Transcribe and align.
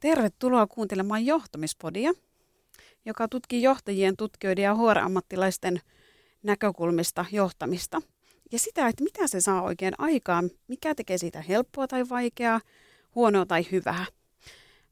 Tervetuloa 0.00 0.66
kuuntelemaan 0.66 1.26
Johtamispodia, 1.26 2.12
joka 3.04 3.28
tutkii 3.28 3.62
johtajien, 3.62 4.16
tutkijoiden 4.16 4.62
ja 4.62 4.74
HR-ammattilaisten 4.74 5.80
näkökulmista 6.42 7.24
johtamista. 7.32 8.02
Ja 8.52 8.58
sitä, 8.58 8.88
että 8.88 9.04
mitä 9.04 9.26
se 9.26 9.40
saa 9.40 9.62
oikein 9.62 9.94
aikaan, 9.98 10.50
mikä 10.68 10.94
tekee 10.94 11.18
siitä 11.18 11.42
helppoa 11.42 11.88
tai 11.88 12.08
vaikeaa, 12.08 12.60
huonoa 13.14 13.46
tai 13.46 13.66
hyvää. 13.72 14.06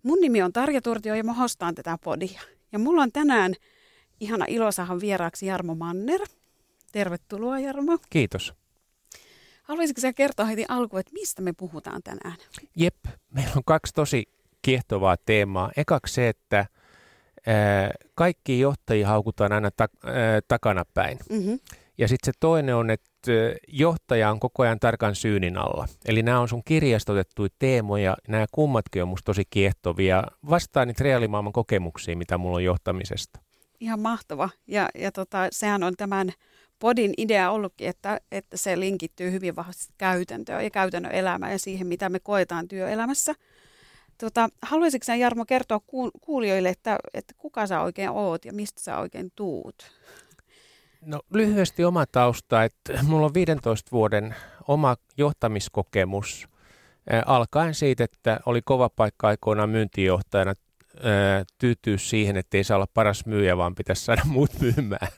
Mun 0.02 0.18
nimi 0.20 0.42
on 0.42 0.52
Tarja 0.52 0.82
Turtio 0.82 1.14
ja 1.14 1.24
mä 1.24 1.32
hostaan 1.32 1.74
tätä 1.74 1.98
podia. 2.04 2.40
Ja 2.72 2.78
mulla 2.78 3.02
on 3.02 3.12
tänään 3.12 3.54
ihana 4.20 4.44
ilo 4.48 4.72
saada 4.72 5.00
vieraaksi 5.00 5.46
Jarmo 5.46 5.74
Manner. 5.74 6.20
Tervetuloa 6.92 7.58
Jarmo. 7.58 7.98
Kiitos. 8.10 8.54
Haluaisitko 9.62 10.00
sä 10.00 10.12
kertoa 10.12 10.46
heti 10.46 10.64
alkuun, 10.68 11.00
että 11.00 11.12
mistä 11.12 11.42
me 11.42 11.52
puhutaan 11.52 12.02
tänään? 12.02 12.36
Jep, 12.76 12.96
meillä 13.30 13.52
on 13.56 13.64
kaksi 13.64 13.94
tosi 13.94 14.37
kiehtovaa 14.68 15.16
teemaa. 15.26 15.70
Ekaksi 15.76 16.14
se, 16.14 16.28
että 16.28 16.66
ää, 17.46 17.90
kaikki 18.14 18.60
johtajia 18.60 19.08
haukutaan 19.08 19.52
aina 19.52 19.70
ta- 19.70 19.88
ää, 20.04 20.40
takanapäin. 20.48 21.18
Mm-hmm. 21.30 21.58
Ja 21.98 22.08
sitten 22.08 22.32
se 22.32 22.38
toinen 22.40 22.74
on, 22.74 22.90
että 22.90 23.32
johtaja 23.68 24.30
on 24.30 24.40
koko 24.40 24.62
ajan 24.62 24.80
tarkan 24.80 25.14
syynin 25.14 25.56
alla. 25.56 25.88
Eli 26.06 26.22
nämä 26.22 26.40
on 26.40 26.48
sun 26.48 26.64
kirjastotettuja 26.64 27.48
teemoja, 27.58 28.16
nämä 28.28 28.46
kummatkin 28.52 29.02
on 29.02 29.08
musta 29.08 29.24
tosi 29.24 29.42
kiehtovia. 29.50 30.24
Vastaa 30.50 30.84
niitä 30.84 31.04
reaalimaailman 31.04 31.52
kokemuksia, 31.52 32.16
mitä 32.16 32.38
mulla 32.38 32.56
on 32.56 32.64
johtamisesta. 32.64 33.40
Ihan 33.80 34.00
mahtava. 34.00 34.50
Ja, 34.66 34.88
ja 34.94 35.12
tota, 35.12 35.48
sehän 35.50 35.82
on 35.82 35.94
tämän 35.96 36.32
podin 36.78 37.14
idea 37.16 37.50
ollutkin, 37.50 37.88
että, 37.88 38.20
että 38.32 38.56
se 38.56 38.80
linkittyy 38.80 39.32
hyvin 39.32 39.56
vahvasti 39.56 39.94
käytäntöön 39.98 40.64
ja 40.64 40.70
käytännön 40.70 41.12
elämään 41.12 41.52
ja 41.52 41.58
siihen, 41.58 41.86
mitä 41.86 42.08
me 42.08 42.20
koetaan 42.20 42.68
työelämässä. 42.68 43.34
Tota, 44.18 44.48
haluaisitko 44.62 45.04
sinä 45.04 45.16
Jarmo 45.16 45.44
kertoa 45.44 45.80
kuulijoille, 46.20 46.68
että, 46.68 46.98
että 47.14 47.34
kuka 47.38 47.66
sä 47.66 47.80
oikein 47.80 48.10
oot 48.10 48.44
ja 48.44 48.52
mistä 48.52 48.80
sä 48.80 48.98
oikein 48.98 49.32
tuut? 49.36 49.90
No 51.00 51.20
lyhyesti 51.34 51.84
oma 51.84 52.06
tausta, 52.06 52.64
että 52.64 52.98
mulla 53.02 53.26
on 53.26 53.34
15 53.34 53.90
vuoden 53.92 54.34
oma 54.68 54.96
johtamiskokemus 55.16 56.48
alkaen 57.26 57.74
siitä, 57.74 58.04
että 58.04 58.40
oli 58.46 58.62
kova 58.62 58.88
paikka 58.88 59.28
aikoinaan 59.28 59.70
myyntijohtajana 59.70 60.54
tyytyä 61.58 61.96
siihen, 61.96 62.36
että 62.36 62.56
ei 62.56 62.64
saa 62.64 62.76
olla 62.76 62.86
paras 62.94 63.26
myyjä, 63.26 63.56
vaan 63.56 63.74
pitäisi 63.74 64.04
saada 64.04 64.22
muut 64.34 64.50
myymään. 64.60 65.08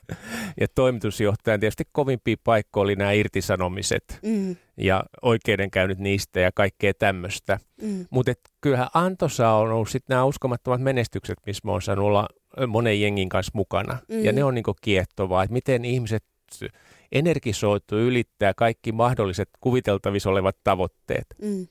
Ja 0.59 0.67
toimitusjohtajan 0.75 1.59
tietysti 1.59 1.83
kovimpia 1.91 2.35
paikkoja 2.43 2.83
oli 2.83 2.95
nämä 2.95 3.11
irtisanomiset 3.11 4.19
mm. 4.23 4.55
ja 4.77 5.03
oikeudenkäynnit 5.21 5.99
niistä 5.99 6.39
ja 6.39 6.51
kaikkea 6.51 6.93
tämmöistä. 6.93 7.59
Mm. 7.81 8.05
Mutta 8.09 8.33
kyllähän 8.61 8.87
Antossa 8.93 9.49
on 9.49 9.71
ollut 9.71 9.89
sitten 9.89 10.13
nämä 10.13 10.25
uskomattomat 10.25 10.81
menestykset, 10.81 11.37
missä 11.45 11.61
mä 11.65 11.71
oon 11.71 11.81
saanut 11.81 12.05
olla 12.05 12.27
monen 12.67 13.01
jengin 13.01 13.29
kanssa 13.29 13.51
mukana. 13.55 13.97
Mm. 14.07 14.23
Ja 14.23 14.31
ne 14.31 14.43
on 14.43 14.55
niinku 14.55 14.75
kiehtovaa, 14.81 15.43
että 15.43 15.53
miten 15.53 15.85
ihmiset 15.85 16.23
energisoitu 17.11 17.97
ylittää 17.97 18.53
kaikki 18.53 18.91
mahdolliset 18.91 19.49
kuviteltavissa 19.59 20.29
olevat 20.29 20.57
tavoitteet. 20.63 21.25
Mm. 21.41 21.67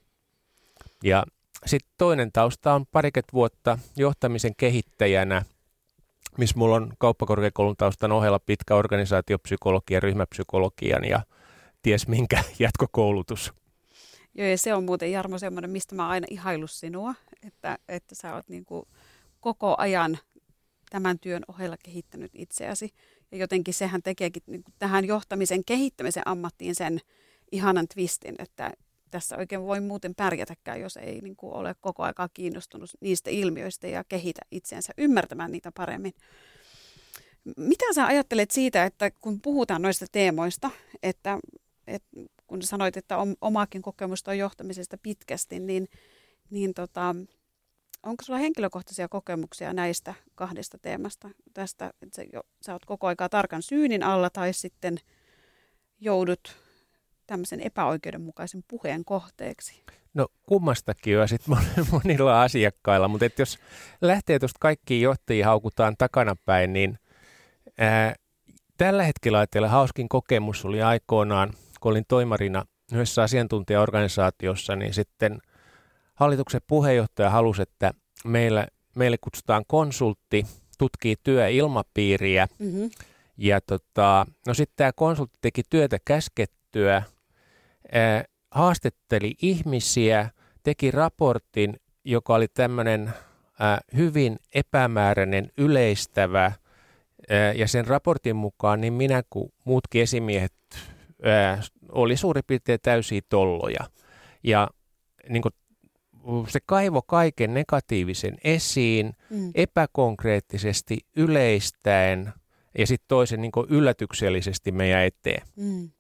Ja 1.05 1.25
sitten 1.67 1.93
toinen 1.99 2.33
tausta 2.33 2.75
on 2.75 2.87
pariket 2.87 3.25
vuotta 3.33 3.79
johtamisen 3.97 4.57
kehittäjänä, 4.57 5.43
missä 6.39 6.59
mulla 6.59 6.77
on 6.77 6.93
kauppakorkeakoulun 6.99 7.77
taustan 7.77 8.13
ohella 8.13 8.39
pitkä 8.39 8.75
organisaatiopsykologia, 8.75 10.01
ryhmäpsykologian 10.01 11.05
ja 11.05 11.23
ties 11.83 12.09
minkä 12.09 12.45
jatkokoulutus. 12.59 13.53
Joo, 14.35 14.47
ja 14.47 14.59
se 14.59 14.75
on 14.75 14.85
muuten 14.85 15.13
Jarmo 15.13 15.39
semmoinen, 15.39 15.71
mistä 15.71 15.95
mä 15.95 16.09
aina 16.09 16.27
ihaillut 16.31 16.71
sinua, 16.71 17.15
että, 17.47 17.79
että 17.89 18.15
sä 18.15 18.35
oot 18.35 18.49
niin 18.49 18.65
kuin 18.65 18.83
koko 19.41 19.75
ajan 19.79 20.19
tämän 20.91 21.19
työn 21.19 21.43
ohella 21.49 21.77
kehittänyt 21.85 22.31
itseäsi. 22.35 22.91
Ja 23.33 23.39
jotenkin 23.39 23.75
sehän 23.75 24.03
tekeekin 24.03 24.43
niin 24.47 24.63
kuin 24.63 24.75
tähän 24.79 25.05
johtamisen 25.05 25.65
kehittämisen 25.65 26.29
ammattiin 26.29 26.75
sen 26.75 27.01
ihanan 27.53 27.89
twistin, 27.95 28.35
että 28.39 28.73
tässä 29.11 29.37
oikein 29.37 29.63
voi 29.63 29.81
muuten 29.81 30.15
pärjätäkään, 30.15 30.81
jos 30.81 30.97
ei 30.97 31.21
niin 31.21 31.37
kuin 31.37 31.53
ole 31.53 31.75
koko 31.81 32.03
aikaa 32.03 32.29
kiinnostunut 32.35 32.91
niistä 33.01 33.31
ilmiöistä 33.31 33.89
ja 33.89 34.05
kehitä 34.05 34.41
itseensä 34.51 34.93
ymmärtämään 34.99 35.53
niitä 35.53 35.73
paremmin. 35.77 36.13
Mitä 37.57 37.85
sä 37.95 38.07
ajattelet 38.07 38.51
siitä, 38.51 38.85
että 38.85 39.11
kun 39.11 39.41
puhutaan 39.41 39.83
noista 39.83 40.07
teemoista, 40.13 40.71
että, 41.03 41.39
että 41.87 42.09
kun 42.47 42.63
sanoit, 42.63 42.97
että 42.97 43.17
omaakin 43.41 43.83
kokemusta 43.83 44.31
on 44.31 44.39
johtamisesta 44.39 44.99
pitkästi, 44.99 45.61
niin, 45.61 45.89
niin 46.51 46.75
tota, 46.75 47.15
onko 48.03 48.25
sulla 48.25 48.39
henkilökohtaisia 48.39 49.09
kokemuksia 49.09 49.73
näistä 49.73 50.15
kahdesta 50.35 50.79
teemasta? 50.79 51.31
Tästä, 51.55 51.93
että 52.03 52.17
sä, 52.17 52.23
jo, 52.33 52.43
sä 52.63 52.73
oot 52.73 52.85
koko 52.85 53.07
aikaa 53.07 53.29
tarkan 53.29 53.63
syynin 53.63 54.03
alla 54.03 54.31
tai 54.31 54.53
sitten 54.53 54.99
joudut 56.01 56.60
tämmöisen 57.31 57.61
epäoikeudenmukaisen 57.61 58.63
puheen 58.69 59.05
kohteeksi? 59.05 59.83
No 60.15 60.29
kummastakin 60.43 61.15
jo 61.15 61.27
sitten 61.27 61.57
monilla 61.93 62.43
asiakkailla, 62.43 63.09
mutta 63.09 63.27
et 63.27 63.39
jos 63.39 63.59
lähtee 64.01 64.39
tuosta 64.39 64.59
kaikkiin 64.61 65.03
johtajia 65.03 65.47
haukutaan 65.47 65.95
takanapäin, 65.99 66.73
niin 66.73 66.99
ää, 67.79 68.15
tällä 68.77 69.03
hetkellä 69.03 69.39
ajatellen 69.39 69.71
hauskin 69.71 70.09
kokemus 70.09 70.65
oli 70.65 70.83
aikoinaan, 70.83 71.53
kun 71.81 71.91
olin 71.91 72.05
toimarina 72.09 72.65
yhdessä 72.93 73.23
asiantuntijaorganisaatiossa, 73.23 74.77
niin 74.77 74.95
sitten 74.95 75.39
hallituksen 76.15 76.61
puheenjohtaja 76.67 77.31
halusi, 77.31 77.63
että 77.63 77.93
meillä, 78.25 78.67
meille 78.97 79.17
kutsutaan 79.21 79.65
konsultti, 79.67 80.47
tutkii 80.79 81.17
työilmapiiriä, 81.23 82.49
mm-hmm. 82.59 82.91
ja 83.37 83.61
tota, 83.61 84.27
no 84.47 84.55
sitten 84.55 84.77
tämä 84.77 84.93
konsultti 84.93 85.39
teki 85.41 85.63
työtä 85.71 85.99
käskettyä, 86.05 87.03
haastatteli 88.51 89.35
ihmisiä, 89.43 90.31
teki 90.63 90.91
raportin, 90.91 91.77
joka 92.05 92.35
oli 92.35 92.49
tämmöinen 92.49 93.11
hyvin 93.97 94.39
epämääräinen, 94.55 95.51
yleistävä, 95.57 96.53
ja 97.55 97.69
sen 97.69 97.87
raportin 97.87 98.37
mukaan 98.37 98.81
niin 98.81 98.93
minä 98.93 99.23
kuin 99.31 99.53
muutkin 99.65 100.03
esimiehet 100.03 100.53
oli 101.93 102.17
suurin 102.17 102.45
piirtein 102.47 102.79
täysiä 102.83 103.21
tolloja. 103.29 103.81
Ja 104.43 104.69
niin 105.29 105.43
kuin, 105.43 105.53
se 106.49 106.59
kaivo 106.67 107.03
kaiken 107.03 107.55
negatiivisen 107.55 108.37
esiin, 108.45 109.13
mm. 109.31 109.51
epäkonkreettisesti, 109.55 110.99
yleistäen 111.17 112.33
ja 112.79 112.87
sitten 112.87 113.09
toisen 113.09 113.41
niin 113.41 113.53
yllätyksellisesti 113.69 114.73
meidän 114.73 115.05
eteen. 115.05 115.43
Mm. 115.57 115.91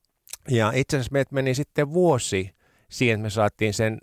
Ja 0.49 0.73
itse 0.75 0.97
asiassa 0.97 1.13
meitä 1.13 1.35
meni 1.35 1.55
sitten 1.55 1.93
vuosi 1.93 2.51
siihen, 2.89 3.15
että 3.15 3.23
me 3.23 3.31
saatiin 3.31 3.75
sen 3.75 3.99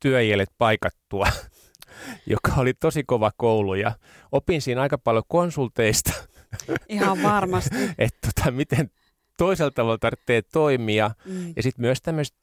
työjäljet 0.00 0.50
paikattua, 0.58 1.26
joka 2.32 2.52
oli 2.56 2.74
tosi 2.74 3.04
kova 3.04 3.30
koulu 3.36 3.74
ja 3.74 3.92
opin 4.32 4.62
siinä 4.62 4.82
aika 4.82 4.98
paljon 4.98 5.24
konsulteista. 5.28 6.12
Ihan 6.88 7.22
varmasti. 7.22 7.76
että 7.98 8.28
tota, 8.34 8.50
miten 8.50 8.90
toisella 9.38 9.70
tavalla 9.70 9.98
tarvitsee 9.98 10.42
toimia 10.42 11.10
mm. 11.24 11.52
ja 11.56 11.62
sitten 11.62 11.82
myös 11.82 12.02
tämmöistä 12.02 12.38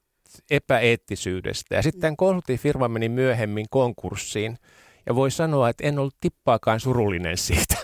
epäeettisyydestä. 0.51 1.75
Ja 1.75 1.81
sitten 1.81 2.01
tämän 2.01 2.17
konsulttifirma 2.17 2.87
meni 2.87 3.09
myöhemmin 3.09 3.65
konkurssiin 3.69 4.57
ja 5.05 5.15
voi 5.15 5.31
sanoa, 5.31 5.69
että 5.69 5.87
en 5.87 5.99
ollut 5.99 6.15
tippaakaan 6.21 6.79
surullinen 6.79 7.37
siitä. 7.37 7.75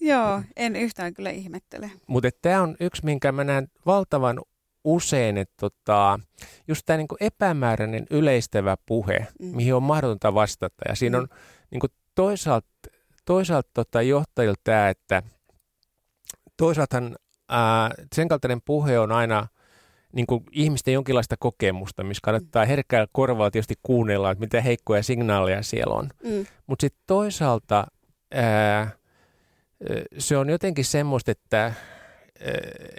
Joo, 0.00 0.42
en 0.56 0.76
yhtään 0.76 1.14
kyllä 1.14 1.30
ihmettele. 1.30 1.90
Mutta 2.06 2.28
tämä 2.42 2.62
on 2.62 2.76
yksi, 2.80 3.04
minkä 3.04 3.32
mä 3.32 3.44
näen 3.44 3.68
valtavan 3.86 4.40
usein, 4.84 5.38
että 5.38 5.54
tota, 5.60 6.20
just 6.68 6.82
tämä 6.86 6.96
niinku 6.96 7.16
epämääräinen 7.20 8.06
yleistävä 8.10 8.76
puhe, 8.86 9.26
mm. 9.40 9.56
mihin 9.56 9.74
on 9.74 9.82
mahdotonta 9.82 10.34
vastata. 10.34 10.84
Ja 10.88 10.94
siinä 10.94 11.18
mm. 11.18 11.22
on 11.22 11.28
niinku 11.70 11.86
toisaalta, 12.14 12.68
toisaalta 13.24 13.70
tota 13.74 14.02
johtajilta 14.02 14.60
tämä, 14.64 14.88
että 14.88 15.22
toisaalta 16.56 17.02
sen 18.14 18.28
kaltainen 18.28 18.60
puhe 18.64 18.98
on 18.98 19.12
aina 19.12 19.46
niin 20.12 20.26
kuin 20.26 20.44
ihmisten 20.52 20.94
jonkinlaista 20.94 21.36
kokemusta, 21.38 22.04
missä 22.04 22.20
kannattaa 22.24 22.64
mm. 22.64 22.68
herkkää 22.68 23.06
korvaa 23.12 23.50
tietysti 23.50 23.74
kuunnella, 23.82 24.30
että 24.30 24.40
mitä 24.40 24.60
heikkoja 24.60 25.02
signaaleja 25.02 25.62
siellä 25.62 25.94
on. 25.94 26.08
Mm. 26.24 26.46
Mutta 26.66 26.82
sitten 26.82 27.02
toisaalta 27.06 27.86
ää, 28.34 28.90
se 30.18 30.36
on 30.36 30.50
jotenkin 30.50 30.84
semmoista, 30.84 31.30
että, 31.30 31.72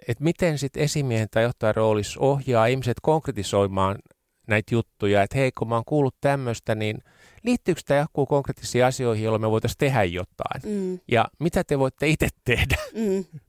että 0.07 0.23
miten 0.23 0.57
sitten 0.57 0.83
esimiehen 0.83 1.27
tai 1.31 1.43
johtajan 1.43 1.75
roolissa 1.75 2.19
ohjaa 2.19 2.65
ihmiset 2.65 2.97
konkretisoimaan 3.01 3.99
näitä 4.47 4.75
juttuja, 4.75 5.23
että 5.23 5.37
hei, 5.37 5.51
kun 5.51 5.69
mä 5.69 5.75
oon 5.75 5.85
kuullut 5.85 6.15
tämmöistä, 6.21 6.75
niin 6.75 6.97
liittyykö 7.43 7.81
tämä 7.85 7.99
joku 7.99 8.25
konkreettisiin 8.25 8.85
asioihin, 8.85 9.23
joilla 9.23 9.39
me 9.39 9.51
voitaisiin 9.51 9.77
tehdä 9.77 10.03
jotain? 10.03 10.61
Mm. 10.65 10.99
Ja 11.07 11.25
mitä 11.39 11.63
te 11.63 11.79
voitte 11.79 12.07
itse 12.07 12.27
tehdä? 12.45 12.75
Mm. 12.93 13.25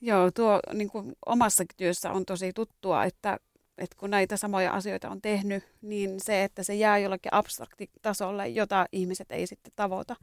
Joo, 0.00 0.30
tuo 0.30 0.60
niin 0.72 0.90
kuin 0.90 1.12
omassa 1.26 1.64
työssä 1.76 2.10
on 2.10 2.24
tosi 2.26 2.52
tuttua, 2.52 3.04
että, 3.04 3.38
että 3.78 3.96
kun 3.98 4.10
näitä 4.10 4.36
samoja 4.36 4.72
asioita 4.72 5.10
on 5.10 5.22
tehnyt, 5.22 5.64
niin 5.82 6.20
se, 6.20 6.44
että 6.44 6.62
se 6.62 6.74
jää 6.74 6.98
jollakin 6.98 7.34
abstraktitasolle, 7.34 8.48
jota 8.48 8.86
ihmiset 8.92 9.30
ei 9.30 9.46
sitten 9.46 9.72
tavoita. 9.76 10.16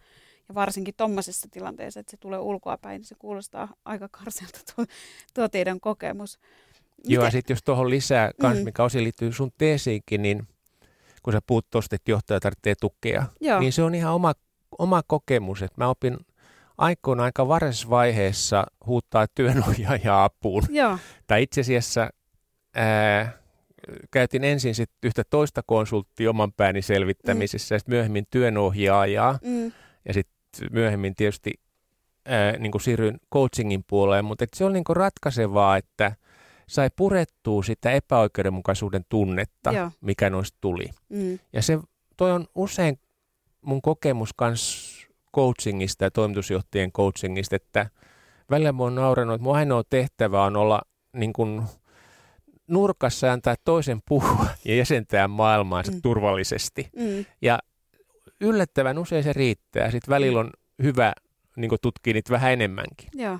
Ja 0.50 0.56
varsinkin 0.56 0.94
tuommoisessa 0.98 1.48
tilanteessa, 1.51 2.00
että 2.00 2.12
se 2.12 2.18
tulee 2.18 2.40
ulkoapäin, 2.40 3.00
niin 3.00 3.07
se 3.07 3.16
kuulostaa 3.19 3.74
aika 3.86 4.10
karsialta 4.12 4.60
tuo, 4.75 4.86
tuo 5.34 5.48
teidän 5.48 5.80
kokemus. 5.80 6.40
Miten? 6.98 7.13
Joo, 7.13 7.25
ja 7.25 7.31
sitten 7.31 7.54
jos 7.54 7.63
tuohon 7.63 7.90
lisää, 7.90 8.31
kans, 8.42 8.57
mm. 8.57 8.63
mikä 8.63 8.84
osin 8.84 9.04
liittyy 9.04 9.31
sun 9.31 9.51
teesiinkin, 9.57 10.22
niin 10.22 10.48
kun 11.24 11.34
sä 11.34 11.40
puhut 11.48 11.69
tuosta, 11.69 11.95
että 11.95 12.12
johtaja 12.12 12.40
tarvitsee 12.40 12.75
tukea, 12.81 13.25
Joo. 13.42 13.60
niin 13.60 13.74
se 13.74 13.84
on 13.84 13.95
ihan 13.95 14.13
oma, 14.13 14.34
oma 14.78 15.01
kokemus. 15.07 15.62
Että 15.62 15.81
mä 15.81 15.88
opin 15.88 16.18
aikoina 16.78 17.24
aika 17.24 17.48
varhaisessa 17.48 17.89
vaiheessa 17.89 18.66
huuttaa 18.86 19.28
työnohjaajaa 19.36 20.24
apuun. 20.30 20.63
Joo. 20.69 20.98
Tai 21.28 21.44
itse 21.44 21.62
asiassa 21.62 22.10
ää, 22.75 23.44
käytin 24.12 24.44
ensin 24.44 24.75
sit 24.75 24.92
yhtä 25.04 25.24
toista 25.30 25.62
konsulttia 25.66 26.30
oman 26.30 26.54
pääni 26.54 26.81
selvittämisessä 26.81 27.74
mm. 27.74 27.75
ja 27.75 27.80
sitten 27.80 27.96
myöhemmin 27.96 28.25
työnohjaajaa. 28.30 29.39
Mm. 29.44 29.72
Ja 30.06 30.13
sitten 30.13 30.32
myöhemmin 30.71 31.15
tietysti 31.15 31.53
ää, 32.25 32.51
niin 32.51 32.71
kuin 32.71 32.81
siirryin 32.81 33.19
coachingin 33.33 33.83
puoleen, 33.88 34.25
mutta 34.25 34.45
se 34.53 34.65
oli 34.65 34.73
niin 34.73 34.83
kuin 34.83 34.97
ratkaisevaa, 34.97 35.77
että 35.77 36.15
sai 36.67 36.89
purettua 36.95 37.63
sitä 37.63 37.91
epäoikeudenmukaisuuden 37.91 39.05
tunnetta, 39.09 39.71
Joo. 39.71 39.91
mikä 40.01 40.29
noista 40.29 40.57
tuli. 40.61 40.85
Mm. 41.09 41.39
Ja 41.53 41.61
se 41.61 41.79
toi 42.17 42.31
on 42.31 42.47
usein 42.55 43.00
mun 43.61 43.81
kokemus 43.81 44.33
kanssa 44.33 45.07
coachingista 45.35 46.03
ja 46.03 46.11
toimitusjohtajien 46.11 46.91
coachingista, 46.91 47.55
että 47.55 47.89
välillä 48.50 48.71
mä 48.71 48.83
oon 48.83 48.95
naurannut, 48.95 49.35
että 49.35 49.44
mun 49.44 49.55
ainoa 49.55 49.83
tehtävä 49.89 50.44
on 50.44 50.55
olla 50.55 50.81
niin 51.13 51.33
kuin 51.33 51.63
nurkassa 52.67 53.27
ja 53.27 53.33
antaa 53.33 53.55
toisen 53.65 54.00
puhua 54.07 54.45
ja 54.65 54.75
jäsentää 54.75 55.27
maailmaansa 55.27 55.91
mm. 55.91 56.01
turvallisesti. 56.01 56.89
Mm. 56.95 57.25
Ja 57.41 57.59
yllättävän 58.44 58.98
usein 58.98 59.24
se 59.24 59.34
riittää. 59.34 59.92
Sitten 59.92 60.10
välillä 60.10 60.40
on 60.40 60.51
hyvä 60.84 61.13
niin 61.56 61.72
tutkia 61.81 62.13
niitä 62.13 62.31
vähän 62.31 62.54
enemmänkin. 62.54 63.10
Joo. 63.13 63.40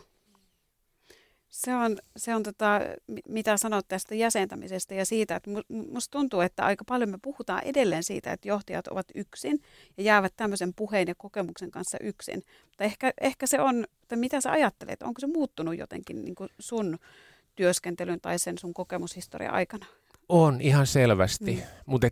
Se 1.50 1.76
on, 1.76 1.98
se 2.18 2.36
on 2.36 2.44
tota, 2.44 2.82
mitä 3.30 3.58
sanot 3.58 3.88
tästä 3.88 4.16
jäsentämisestä 4.16 4.96
ja 4.96 5.06
siitä, 5.06 5.36
että 5.36 5.50
musta 5.92 6.12
tuntuu, 6.12 6.42
että 6.42 6.66
aika 6.66 6.84
paljon 6.88 7.10
me 7.10 7.18
puhutaan 7.22 7.64
edelleen 7.64 8.04
siitä, 8.04 8.34
että 8.34 8.48
johtajat 8.48 8.88
ovat 8.88 9.06
yksin 9.16 9.62
ja 9.98 10.04
jäävät 10.04 10.34
tämmöisen 10.36 10.74
puheen 10.76 11.08
ja 11.08 11.16
kokemuksen 11.18 11.72
kanssa 11.72 11.98
yksin. 12.02 12.44
Mutta 12.66 12.84
ehkä, 12.84 13.14
ehkä 13.22 13.48
se 13.48 13.62
on, 13.62 13.86
että 14.02 14.16
mitä 14.16 14.42
sä 14.42 14.52
ajattelet, 14.52 15.04
onko 15.04 15.20
se 15.20 15.28
muuttunut 15.28 15.78
jotenkin 15.78 16.26
niin 16.26 16.36
sun 16.60 16.98
työskentelyn 17.56 18.22
tai 18.22 18.40
sen 18.40 18.58
sun 18.58 18.74
kokemushistoria 18.74 19.52
aikana? 19.52 19.86
On 20.36 20.62
ihan 20.62 20.88
selvästi, 20.88 21.54
mm. 21.56 21.62
mutta 21.86 22.08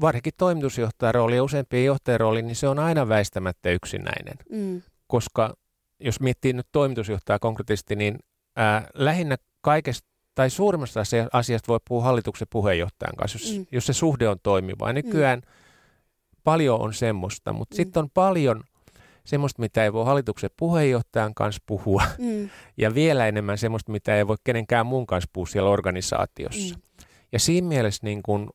varsinkin 0.00 0.32
toimitusjohtajan 0.36 1.14
rooli 1.14 1.36
ja 1.36 1.44
useampien 1.44 1.84
johtajan 1.84 2.20
rooli, 2.20 2.42
niin 2.42 2.56
se 2.56 2.68
on 2.68 2.78
aina 2.78 3.08
väistämättä 3.08 3.70
yksinäinen, 3.70 4.34
mm. 4.50 4.82
koska 5.06 5.54
jos 6.00 6.20
miettii 6.20 6.52
nyt 6.52 6.66
toimitusjohtajaa 6.72 7.38
konkreettisesti, 7.38 7.96
niin 7.96 8.18
ää, 8.56 8.88
lähinnä 8.94 9.36
kaikesta 9.60 10.08
tai 10.34 10.50
suurimmasta 10.50 11.00
asiasta 11.32 11.68
voi 11.68 11.78
puhua 11.88 12.04
hallituksen 12.04 12.46
puheenjohtajan 12.50 13.16
kanssa, 13.16 13.38
jos, 13.38 13.58
mm. 13.58 13.66
jos 13.72 13.86
se 13.86 13.92
suhde 13.92 14.28
on 14.28 14.38
toimiva. 14.42 14.88
Ja 14.88 14.92
nykyään 14.92 15.38
mm. 15.38 15.52
paljon 16.44 16.80
on 16.80 16.94
semmoista, 16.94 17.52
mutta 17.52 17.74
mm. 17.74 17.76
sitten 17.76 18.02
on 18.02 18.10
paljon 18.14 18.64
semmoista, 19.24 19.62
mitä 19.62 19.84
ei 19.84 19.92
voi 19.92 20.04
hallituksen 20.04 20.50
puheenjohtajan 20.56 21.34
kanssa 21.34 21.62
puhua, 21.66 22.02
mm. 22.18 22.50
ja 22.76 22.94
vielä 22.94 23.26
enemmän 23.26 23.58
semmoista, 23.58 23.92
mitä 23.92 24.16
ei 24.16 24.26
voi 24.26 24.36
kenenkään 24.44 24.86
muun 24.86 25.06
kanssa 25.06 25.30
puhua 25.32 25.46
siellä 25.46 25.70
organisaatiossa. 25.70 26.74
Mm. 26.74 26.82
Ja 27.32 27.38
siinä 27.38 27.68
mielessä 27.68 28.06
niin 28.06 28.22
kun 28.22 28.50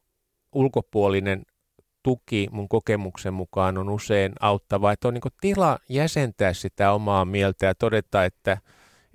ulkopuolinen 0.52 1.46
tuki 2.04 2.48
mun 2.52 2.70
kokemuksen 2.70 3.34
mukaan 3.34 3.78
on 3.78 3.90
usein 3.90 4.34
auttava, 4.40 4.92
että 4.92 5.08
on 5.08 5.14
niin 5.14 5.34
tila 5.42 5.80
jäsentää 5.90 6.54
sitä 6.54 6.92
omaa 6.92 7.26
mieltä 7.26 7.66
ja 7.66 7.76
todeta, 7.76 8.26
että 8.26 8.58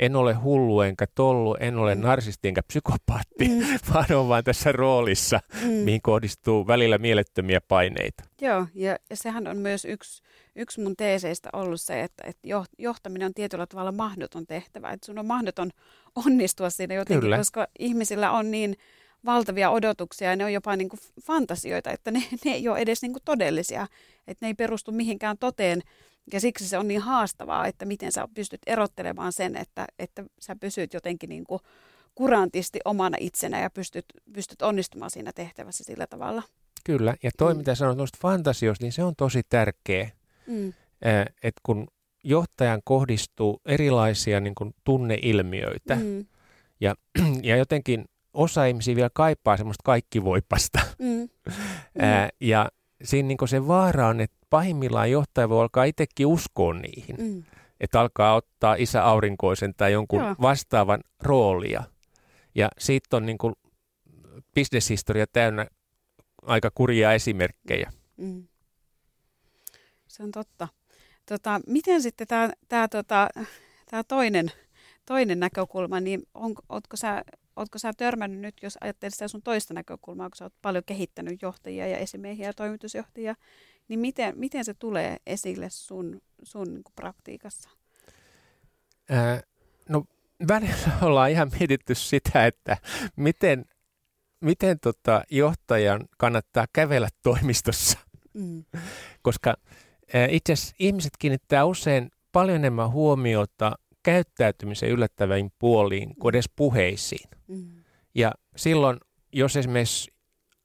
en 0.01 0.17
ole 0.17 0.35
hullu 0.35 0.81
enkä 0.81 1.07
tollu, 1.15 1.57
en 1.61 1.77
ole 1.77 1.95
mm. 1.95 2.01
narsisti 2.01 2.49
enkä 2.49 2.63
psykopaatti, 2.63 3.49
mm. 3.49 3.65
vaan 3.95 4.13
on 4.13 4.29
vain 4.29 4.45
tässä 4.45 4.73
roolissa, 4.73 5.41
mm. 5.63 5.69
mihin 5.71 6.03
kohdistuu 6.03 6.67
välillä 6.67 6.99
mielettömiä 6.99 7.61
paineita. 7.69 8.25
Joo, 8.41 8.67
ja 8.75 8.97
sehän 9.15 9.47
on 9.47 9.57
myös 9.57 9.85
yksi, 9.85 10.23
yksi 10.57 10.81
mun 10.81 10.97
teeseistä 10.97 11.49
ollut 11.53 11.81
se, 11.81 12.03
että, 12.03 12.25
että 12.27 12.49
johtaminen 12.79 13.27
on 13.27 13.35
tietyllä 13.35 13.67
tavalla 13.67 13.93
mahdoton 13.93 14.47
tehtävä, 14.47 14.91
että 14.91 15.07
sun 15.07 15.19
on 15.19 15.27
mahdoton 15.27 15.71
onnistua 16.27 16.71
siinä 16.71 16.95
jotenkin, 16.95 17.21
Kyllä. 17.21 17.37
koska 17.37 17.67
ihmisillä 17.79 18.31
on 18.31 18.51
niin 18.51 18.77
valtavia 19.25 19.71
odotuksia 19.71 20.31
ja 20.31 20.37
ne 20.37 20.45
on 20.45 20.53
jopa 20.53 20.77
niin 20.77 20.89
kuin 20.89 21.01
fantasioita, 21.27 21.91
että 21.91 22.11
ne, 22.11 22.23
ne 22.45 22.51
ei 22.51 22.69
ole 22.69 22.79
edes 22.79 23.03
niin 23.03 23.13
kuin 23.13 23.23
todellisia, 23.25 23.87
että 24.27 24.47
ne 24.47 24.49
ei 24.49 24.55
perustu 24.55 24.93
mihinkään 24.93 25.39
toteen 25.39 25.83
ja 26.33 26.41
siksi 26.41 26.69
se 26.69 26.79
on 26.79 26.89
niin 26.89 27.01
haastavaa, 27.01 27.67
että 27.67 27.85
miten 27.85 28.13
sä 28.13 28.29
pystyt 28.35 28.61
erottelemaan 28.67 29.33
sen, 29.33 29.57
että, 29.57 29.87
että 29.99 30.25
sä 30.41 30.57
pysyt 30.57 30.95
jotenkin 30.95 31.29
niin 31.29 31.45
kuin 31.45 31.61
kurantisti 32.15 32.81
omana 32.85 33.17
itsenä 33.21 33.61
ja 33.61 33.71
pystyt, 33.71 34.05
pystyt 34.33 34.63
onnistumaan 34.63 35.11
siinä 35.11 35.33
tehtävässä 35.35 35.85
sillä 35.85 36.07
tavalla. 36.07 36.43
Kyllä, 36.85 37.15
ja 37.23 37.31
toi 37.39 37.55
mm. 37.55 37.59
mitä 37.59 37.75
sanoit 37.75 37.99
noista 37.99 38.19
fantasioista, 38.23 38.85
niin 38.85 38.93
se 38.93 39.05
on 39.05 39.17
tosi 39.17 39.43
tärkeä, 39.49 40.11
mm. 40.47 40.69
että 41.43 41.61
kun 41.63 41.87
johtajan 42.25 42.81
kohdistuu 42.85 43.61
erilaisia 43.67 44.41
niin 44.41 44.55
kuin 44.55 44.75
tunneilmiöitä, 44.85 45.95
mm. 45.95 46.27
ja, 46.81 46.95
ja 47.43 47.57
jotenkin 47.57 48.05
osa 48.35 48.65
ihmisiä 48.65 48.97
vielä 48.97 49.11
kaipaa 49.15 49.57
semmoista 49.57 49.83
kaikkivoipasta. 49.85 50.81
Mm. 50.99 51.29
Ää, 51.99 52.29
ja 52.41 52.69
siinä 53.03 53.27
niin 53.27 53.49
se 53.49 53.67
vaara 53.67 54.09
on, 54.09 54.21
että 54.21 54.37
pahimmillaan 54.51 55.11
johtaja 55.11 55.49
voi 55.49 55.63
alkaa 55.63 55.85
itsekin 55.85 56.27
uskoa 56.27 56.75
niihin. 56.75 57.17
Mm. 57.19 57.43
Että 57.81 58.01
alkaa 58.01 58.35
ottaa 58.35 58.75
isä 58.79 59.05
aurinkoisen 59.05 59.75
tai 59.77 59.93
jonkun 59.93 60.21
Joo. 60.21 60.35
vastaavan 60.41 61.01
roolia. 61.23 61.83
Ja 62.55 62.69
siitä 62.79 63.17
on 63.17 63.27
niin 63.27 63.39
kuin 63.39 63.55
bisneshistoria 64.55 65.27
täynnä 65.27 65.67
aika 66.43 66.71
kurjia 66.75 67.13
esimerkkejä. 67.13 67.93
Mm. 68.17 68.49
Se 70.09 70.23
on 70.23 70.31
totta. 70.31 70.69
Tota, 71.27 71.61
miten 71.67 72.03
sitten 72.03 72.27
tämä, 72.69 72.89
tota, 72.89 73.29
toinen, 74.09 74.53
toinen 75.07 75.41
näkökulma, 75.41 76.01
niin 76.01 76.23
on, 76.35 76.55
ootko 76.69 76.97
sä 76.97 77.25
Oletko 77.61 77.79
sä 77.79 77.93
törmännyt 77.97 78.41
nyt, 78.41 78.55
jos 78.63 78.79
ajattelet 78.81 79.15
sitä 79.15 79.29
sun 79.29 79.43
toista 79.43 79.75
näkökulmaa, 79.75 80.31
kun 80.31 80.37
sä 80.37 80.45
oot 80.45 80.55
paljon 80.63 80.85
kehittänyt 80.87 81.43
johtajia 81.43 81.87
ja 81.87 81.99
esimiehiä 81.99 82.47
ja 82.47 82.53
toimitusjohtajia, 82.53 83.35
niin 83.89 84.01
miten, 84.01 84.39
miten 84.39 84.65
se 84.65 84.75
tulee 84.75 85.17
esille 85.27 85.71
sun, 85.71 86.21
sun 86.43 86.75
niin 86.75 86.83
praktiikassa? 86.97 87.71
Ää, 89.11 89.41
no 89.89 90.05
välillä 90.49 90.99
ollaan 91.03 91.31
ihan 91.31 91.51
mietitty 91.59 91.95
sitä, 91.95 92.47
että 92.47 92.77
miten, 93.17 93.65
miten 94.41 94.81
tota 94.81 95.25
johtajan 95.31 96.09
kannattaa 96.19 96.67
kävellä 96.73 97.09
toimistossa. 97.23 97.99
Mm. 98.35 98.65
Koska 99.23 99.57
ää, 100.15 100.27
itse 100.31 100.53
asiassa 100.53 100.77
ihmiset 100.79 101.13
kiinnittää 101.19 101.65
usein 101.65 102.11
paljon 102.33 102.57
enemmän 102.57 102.91
huomiota 102.91 103.79
käyttäytymisen 104.03 104.89
yllättäviin 104.89 105.53
puoliin 105.59 106.15
kuin 106.15 106.35
edes 106.35 106.51
puheisiin. 106.57 107.31
Mm. 107.49 107.85
Ja 108.15 108.33
silloin, 108.57 108.99
jos 109.33 109.57
esimerkiksi 109.57 110.13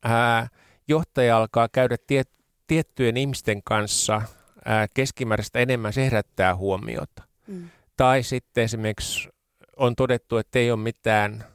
ää, 0.04 0.48
johtaja 0.88 1.38
alkaa 1.38 1.70
käydä 1.72 1.96
tiet, 2.08 2.30
tiettyjen 2.68 3.18
ihmisten 3.18 3.64
kanssa 3.64 4.22
ää, 4.66 4.88
keskimääräistä 4.94 5.60
enemmän, 5.60 5.94
se 5.94 6.06
herättää 6.06 6.56
huomiota. 6.56 7.24
Mm. 7.48 7.70
Tai 7.98 8.24
sitten 8.24 8.64
esimerkiksi 8.64 9.30
on 9.78 9.96
todettu, 9.96 10.38
että 10.38 10.60
ei 10.60 10.72
ole 10.72 10.80
mitään 10.80 11.55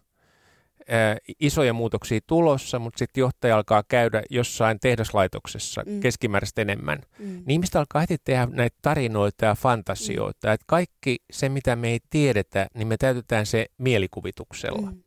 ää, 0.91 1.17
isoja 1.41 1.73
muutoksia 1.73 2.21
tulossa, 2.27 2.79
mutta 2.79 2.99
sitten 2.99 3.21
johtaja 3.21 3.57
alkaa 3.57 3.83
käydä 3.89 4.23
jossain 4.31 4.81
tehdaslaitoksessa 4.81 5.83
mm. 5.87 6.01
keskimääräistä 6.01 6.63
enemmän. 6.63 6.99
Mm. 7.19 7.27
Niin 7.27 7.51
ihmiset 7.51 7.77
alkaa 7.77 8.01
heti 8.01 8.17
tehdä 8.25 8.49
näitä 8.53 8.77
tarinoita 8.83 9.45
ja 9.45 9.55
fantasioita. 9.55 10.49
Mm. 10.49 10.55
Että 10.55 10.65
kaikki 10.67 11.17
se, 11.33 11.49
mitä 11.49 11.77
me 11.77 11.89
ei 11.89 11.99
tiedetä, 12.11 12.67
niin 12.75 12.89
me 12.89 12.97
täytetään 12.97 13.47
se 13.47 13.67
mielikuvituksella. 13.79 14.91
Mm. 14.91 15.03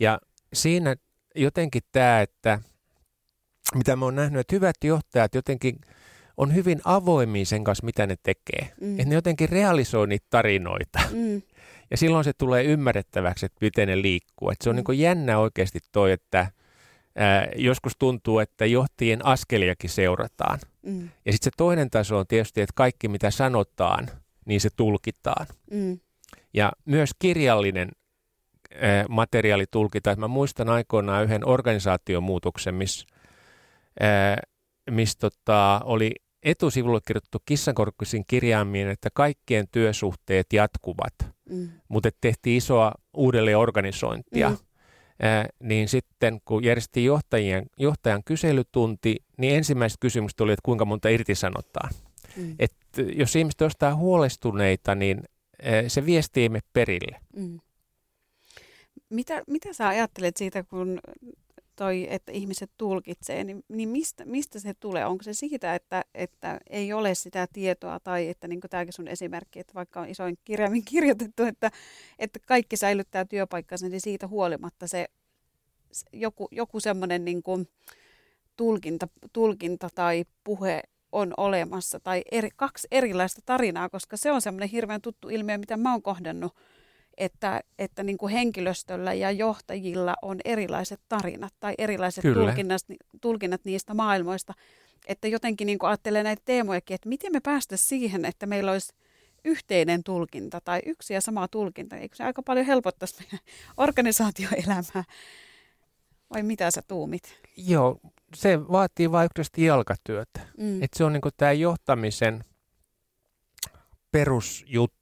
Ja 0.00 0.18
siinä 0.52 0.96
jotenkin 1.34 1.82
tämä, 1.92 2.20
että 2.20 2.60
mitä 3.74 3.96
mä 3.96 4.04
oon 4.04 4.14
nähnyt, 4.14 4.40
että 4.40 4.56
hyvät 4.56 4.76
johtajat 4.84 5.34
jotenkin 5.34 5.76
on 6.36 6.54
hyvin 6.54 6.80
avoimia 6.84 7.44
sen 7.44 7.64
kanssa, 7.64 7.84
mitä 7.84 8.06
ne 8.06 8.16
tekee. 8.22 8.72
Mm. 8.80 8.92
Että 8.92 9.08
ne 9.08 9.14
jotenkin 9.14 9.48
realisoi 9.48 10.06
niitä 10.06 10.26
tarinoita. 10.30 11.00
Mm. 11.12 11.42
Ja 11.92 11.98
silloin 11.98 12.24
se 12.24 12.32
tulee 12.32 12.64
ymmärrettäväksi, 12.64 13.46
että 13.46 13.58
miten 13.60 13.88
ne 13.88 14.02
liikkuu. 14.02 14.50
Että 14.50 14.64
se 14.64 14.70
on 14.70 14.76
niin 14.76 14.98
jännä 14.98 15.38
oikeasti 15.38 15.78
toi, 15.92 16.12
että 16.12 16.46
ää, 17.16 17.48
joskus 17.56 17.92
tuntuu, 17.98 18.38
että 18.38 18.66
johtajien 18.66 19.26
askeliakin 19.26 19.90
seurataan. 19.90 20.58
Mm. 20.82 21.02
Ja 21.02 21.32
sitten 21.32 21.52
se 21.52 21.56
toinen 21.56 21.90
taso 21.90 22.18
on 22.18 22.26
tietysti, 22.26 22.60
että 22.60 22.72
kaikki 22.76 23.08
mitä 23.08 23.30
sanotaan, 23.30 24.08
niin 24.44 24.60
se 24.60 24.68
tulkitaan. 24.76 25.46
Mm. 25.70 26.00
Ja 26.54 26.72
myös 26.84 27.10
kirjallinen 27.18 27.88
materiaalitulkita. 29.08 30.10
Että 30.10 30.20
mä 30.20 30.28
muistan 30.28 30.68
aikoinaan 30.68 31.24
yhden 31.24 31.48
organisaatiomuutoksen, 31.48 32.74
missä 32.74 33.06
miss, 34.90 35.16
tota, 35.16 35.80
oli 35.84 36.14
etusivulle 36.42 37.00
kirjoitettu 37.06 37.38
kissankorkkuisin 37.46 38.24
kirjaamiin, 38.26 38.88
että 38.88 39.08
kaikkien 39.14 39.68
työsuhteet 39.72 40.52
jatkuvat, 40.52 41.14
mm. 41.50 41.68
mutta 41.88 42.10
tehtiin 42.20 42.56
isoa 42.56 42.92
uudelleen 43.16 43.58
organisointia. 43.58 44.50
Mm. 44.50 44.56
Ää, 45.22 45.48
niin 45.58 45.88
sitten 45.88 46.40
kun 46.44 46.64
järjestettiin 46.64 47.06
johtajien, 47.06 47.66
johtajan 47.78 48.24
kyselytunti, 48.24 49.16
niin 49.38 49.56
ensimmäiset 49.56 49.98
kysymykset 50.00 50.40
oli, 50.40 50.52
että 50.52 50.64
kuinka 50.64 50.84
monta 50.84 51.08
irtisanotaan. 51.08 51.90
Mm. 52.36 52.54
Et 52.58 52.76
jos 53.16 53.36
ihmiset 53.36 53.62
ostaa 53.62 53.96
huolestuneita, 53.96 54.94
niin 54.94 55.22
ää, 55.62 55.88
se 55.88 56.06
viesti 56.06 56.40
ei 56.40 56.48
mene 56.48 56.62
perille. 56.72 57.20
Mm. 57.36 57.60
Mitä, 59.10 59.42
mitä 59.46 59.72
sä 59.72 59.88
ajattelet 59.88 60.36
siitä, 60.36 60.62
kun 60.62 61.00
toi, 61.76 62.06
että 62.10 62.32
ihmiset 62.32 62.70
tulkitsee, 62.78 63.44
niin, 63.44 63.64
niin 63.68 63.88
mistä, 63.88 64.24
mistä 64.24 64.58
se 64.60 64.74
tulee? 64.74 65.06
Onko 65.06 65.22
se 65.22 65.34
siitä, 65.34 65.74
että, 65.74 66.04
että 66.14 66.60
ei 66.70 66.92
ole 66.92 67.14
sitä 67.14 67.46
tietoa 67.52 68.00
tai 68.00 68.28
että 68.28 68.48
niin 68.48 68.60
tämäkin 68.70 68.92
sun 68.92 69.08
esimerkki, 69.08 69.60
että 69.60 69.74
vaikka 69.74 70.00
on 70.00 70.08
isoin 70.08 70.38
kirjaimin 70.44 70.84
kirjoitettu, 70.84 71.42
että, 71.42 71.70
että 72.18 72.38
kaikki 72.46 72.76
säilyttää 72.76 73.24
työpaikkansa, 73.24 73.88
niin 73.88 74.00
siitä 74.00 74.26
huolimatta 74.26 74.86
se, 74.86 75.06
se 75.92 76.06
joku, 76.12 76.48
joku 76.50 76.80
semmoinen 76.80 77.24
niin 77.24 77.42
tulkinta, 78.56 79.08
tulkinta 79.32 79.88
tai 79.94 80.24
puhe 80.44 80.82
on 81.12 81.34
olemassa 81.36 82.00
tai 82.00 82.22
eri, 82.32 82.48
kaksi 82.56 82.88
erilaista 82.90 83.40
tarinaa, 83.46 83.88
koska 83.88 84.16
se 84.16 84.32
on 84.32 84.42
semmoinen 84.42 84.68
hirveän 84.68 85.00
tuttu 85.00 85.28
ilmiö, 85.28 85.58
mitä 85.58 85.76
mä 85.76 85.92
oon 85.92 86.02
kohdannut 86.02 86.52
että, 87.16 87.60
että 87.78 88.02
niin 88.02 88.18
kuin 88.18 88.32
henkilöstöllä 88.32 89.12
ja 89.14 89.30
johtajilla 89.30 90.14
on 90.22 90.40
erilaiset 90.44 91.00
tarinat 91.08 91.54
tai 91.60 91.74
erilaiset 91.78 92.24
tulkinnat, 92.34 92.82
tulkinnat 93.20 93.64
niistä 93.64 93.94
maailmoista. 93.94 94.54
Että 95.06 95.28
jotenkin 95.28 95.66
niin 95.66 95.78
kuin 95.78 95.88
ajattelee 95.88 96.22
näitä 96.22 96.42
teemojakin, 96.44 96.94
että 96.94 97.08
miten 97.08 97.32
me 97.32 97.40
päästä 97.40 97.76
siihen, 97.76 98.24
että 98.24 98.46
meillä 98.46 98.72
olisi 98.72 98.92
yhteinen 99.44 100.04
tulkinta 100.04 100.60
tai 100.60 100.80
yksi 100.86 101.14
ja 101.14 101.20
sama 101.20 101.48
tulkinta. 101.48 101.96
Eikö 101.96 102.16
se 102.16 102.24
aika 102.24 102.42
paljon 102.42 102.66
helpottaisi 102.66 103.16
meidän 103.20 103.38
organisaatioelämää? 103.76 105.04
Vai 106.34 106.42
mitä 106.42 106.70
sä 106.70 106.82
tuumit? 106.88 107.40
Joo, 107.56 108.00
se 108.34 108.68
vaatii 108.68 109.12
vain 109.12 109.24
yksinkertaisesti 109.24 109.64
jalkatyötä. 109.64 110.40
Mm. 110.58 110.82
Et 110.82 110.90
se 110.96 111.04
on 111.04 111.12
niin 111.12 111.22
tämä 111.36 111.52
johtamisen 111.52 112.44
perusjuttu 114.12 115.01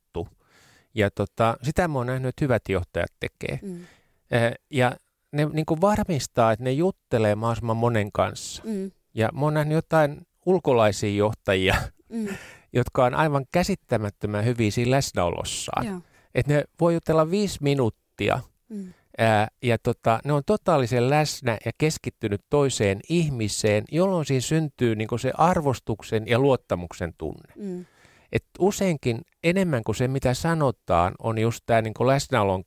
ja 0.94 1.10
tota, 1.10 1.56
sitä 1.62 1.88
mä 1.88 1.98
oon 1.98 2.06
nähnyt, 2.06 2.28
että 2.28 2.44
hyvät 2.44 2.62
johtajat 2.68 3.12
tekee. 3.20 3.58
Mm. 3.62 3.86
Eh, 4.30 4.52
ja 4.70 4.96
ne 5.32 5.44
niin 5.52 5.66
kuin 5.66 5.80
varmistaa, 5.80 6.52
että 6.52 6.64
ne 6.64 6.72
juttelee 6.72 7.34
mahdollisimman 7.34 7.76
monen 7.76 8.12
kanssa. 8.12 8.62
Mm. 8.66 8.90
Ja 9.14 9.28
mä 9.32 9.40
oon 9.40 9.54
nähnyt 9.54 9.74
jotain 9.74 10.26
ulkolaisia 10.46 11.16
johtajia, 11.16 11.74
mm. 12.08 12.28
jotka 12.72 13.04
on 13.04 13.14
aivan 13.14 13.44
käsittämättömän 13.52 14.44
hyviä 14.44 14.70
siinä 14.70 14.90
läsnäolossaan. 14.90 16.02
Että 16.34 16.52
ne 16.52 16.64
voi 16.80 16.94
jutella 16.94 17.30
viisi 17.30 17.58
minuuttia 17.62 18.40
mm. 18.68 18.92
ää, 19.18 19.48
ja 19.62 19.78
tota, 19.78 20.20
ne 20.24 20.32
on 20.32 20.42
totaalisen 20.46 21.10
läsnä 21.10 21.58
ja 21.64 21.72
keskittynyt 21.78 22.40
toiseen 22.50 23.00
ihmiseen, 23.08 23.84
jolloin 23.92 24.26
siinä 24.26 24.40
syntyy 24.40 24.96
niin 24.96 25.20
se 25.20 25.32
arvostuksen 25.34 26.26
ja 26.26 26.38
luottamuksen 26.38 27.14
tunne. 27.18 27.54
Mm. 27.56 27.86
Et 28.32 28.44
useinkin 28.58 29.20
enemmän 29.44 29.84
kuin 29.84 29.96
se, 29.96 30.08
mitä 30.08 30.34
sanotaan, 30.34 31.14
on 31.18 31.38
just 31.38 31.60
tämä 31.66 31.82
niin 31.82 31.94
läsnäolon 32.06 32.64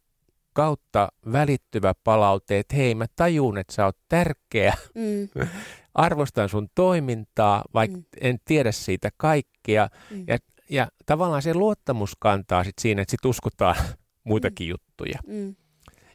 kautta 0.53 1.10
välittyvä 1.32 1.93
palaute, 2.03 2.60
että 2.60 2.75
hei, 2.75 2.96
mä 2.96 3.05
tajun, 3.15 3.58
että 3.58 3.74
sä 3.74 3.86
oot 3.86 3.98
tärkeä, 4.10 4.74
mm. 4.96 5.48
arvostan 5.93 6.50
sun 6.50 6.67
toimintaa, 6.75 7.63
vaikka 7.74 7.98
mm. 7.98 8.05
en 8.22 8.39
tiedä 8.46 8.72
siitä 8.72 9.10
kaikkea. 9.17 9.89
Mm. 10.10 10.24
Ja, 10.27 10.38
ja 10.70 10.88
tavallaan 11.05 11.41
se 11.41 11.53
luottamus 11.53 12.15
kantaa 12.20 12.63
sit 12.63 12.79
siinä, 12.82 13.01
että 13.01 13.12
sit 13.12 13.25
uskotaan 13.25 13.75
muitakin 14.24 14.67
mm. 14.67 14.70
juttuja. 14.70 15.20
Mm. 15.27 15.55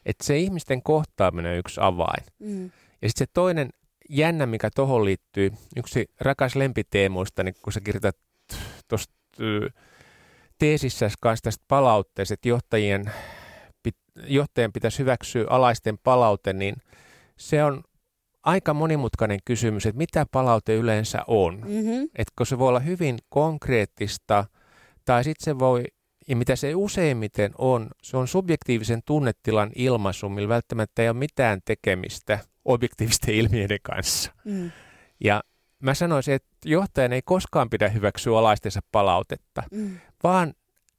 Että 0.05 0.25
se 0.25 0.37
ihmisten 0.37 0.83
kohtaaminen 0.83 1.51
on 1.51 1.57
yksi 1.57 1.81
avain. 1.83 2.25
Mm. 2.39 2.63
Ja 3.01 3.09
sitten 3.09 3.27
se 3.27 3.31
toinen 3.33 3.69
jännä, 4.09 4.45
mikä 4.45 4.69
tuohon 4.75 5.05
liittyy, 5.05 5.51
yksi 5.77 6.05
rakas 6.19 6.55
lempiteemoista, 6.55 7.43
niin 7.43 7.55
kun 7.61 7.73
sä 7.73 7.81
kirjoitat 7.81 8.17
tuosta 8.89 9.13
teesissä 10.59 11.09
kanssa 11.19 11.43
tästä 11.43 11.65
palautteesta, 11.67 12.33
että 12.33 12.49
johtajien, 12.49 13.11
johtajan 14.27 14.73
pitäisi 14.73 14.99
hyväksyä 14.99 15.45
alaisten 15.49 15.97
palaute, 16.03 16.53
niin 16.53 16.75
se 17.37 17.63
on 17.63 17.83
aika 18.43 18.73
monimutkainen 18.73 19.39
kysymys, 19.45 19.85
että 19.85 19.97
mitä 19.97 20.25
palaute 20.31 20.75
yleensä 20.75 21.19
on. 21.27 21.55
Mm-hmm. 21.55 22.03
Että 22.03 22.33
kun 22.35 22.45
se 22.45 22.59
voi 22.59 22.69
olla 22.69 22.79
hyvin 22.79 23.17
konkreettista, 23.29 24.45
tai 25.05 25.23
sitten 25.23 25.45
se 25.45 25.59
voi, 25.59 25.83
ja 26.27 26.35
mitä 26.35 26.55
se 26.55 26.75
useimmiten 26.75 27.51
on, 27.57 27.87
se 28.03 28.17
on 28.17 28.27
subjektiivisen 28.27 29.01
tunnetilan 29.05 29.71
ilmaisu, 29.75 30.29
millä 30.29 30.49
välttämättä 30.49 31.01
ei 31.01 31.09
ole 31.09 31.17
mitään 31.17 31.59
tekemistä 31.65 32.39
objektiivisten 32.65 33.35
ilmiöiden 33.41 33.79
kanssa. 33.83 34.31
Mm. 34.45 34.71
Ja 35.23 35.43
mä 35.83 35.93
sanoisin, 35.93 36.33
että 36.33 36.49
johtajan 36.65 37.13
ei 37.13 37.21
koskaan 37.21 37.69
pidä 37.69 37.89
hyväksyä 37.89 38.37
alaistensa 38.37 38.79
palautetta, 38.91 39.63
mm. 39.71 39.97
vaan 40.23 40.53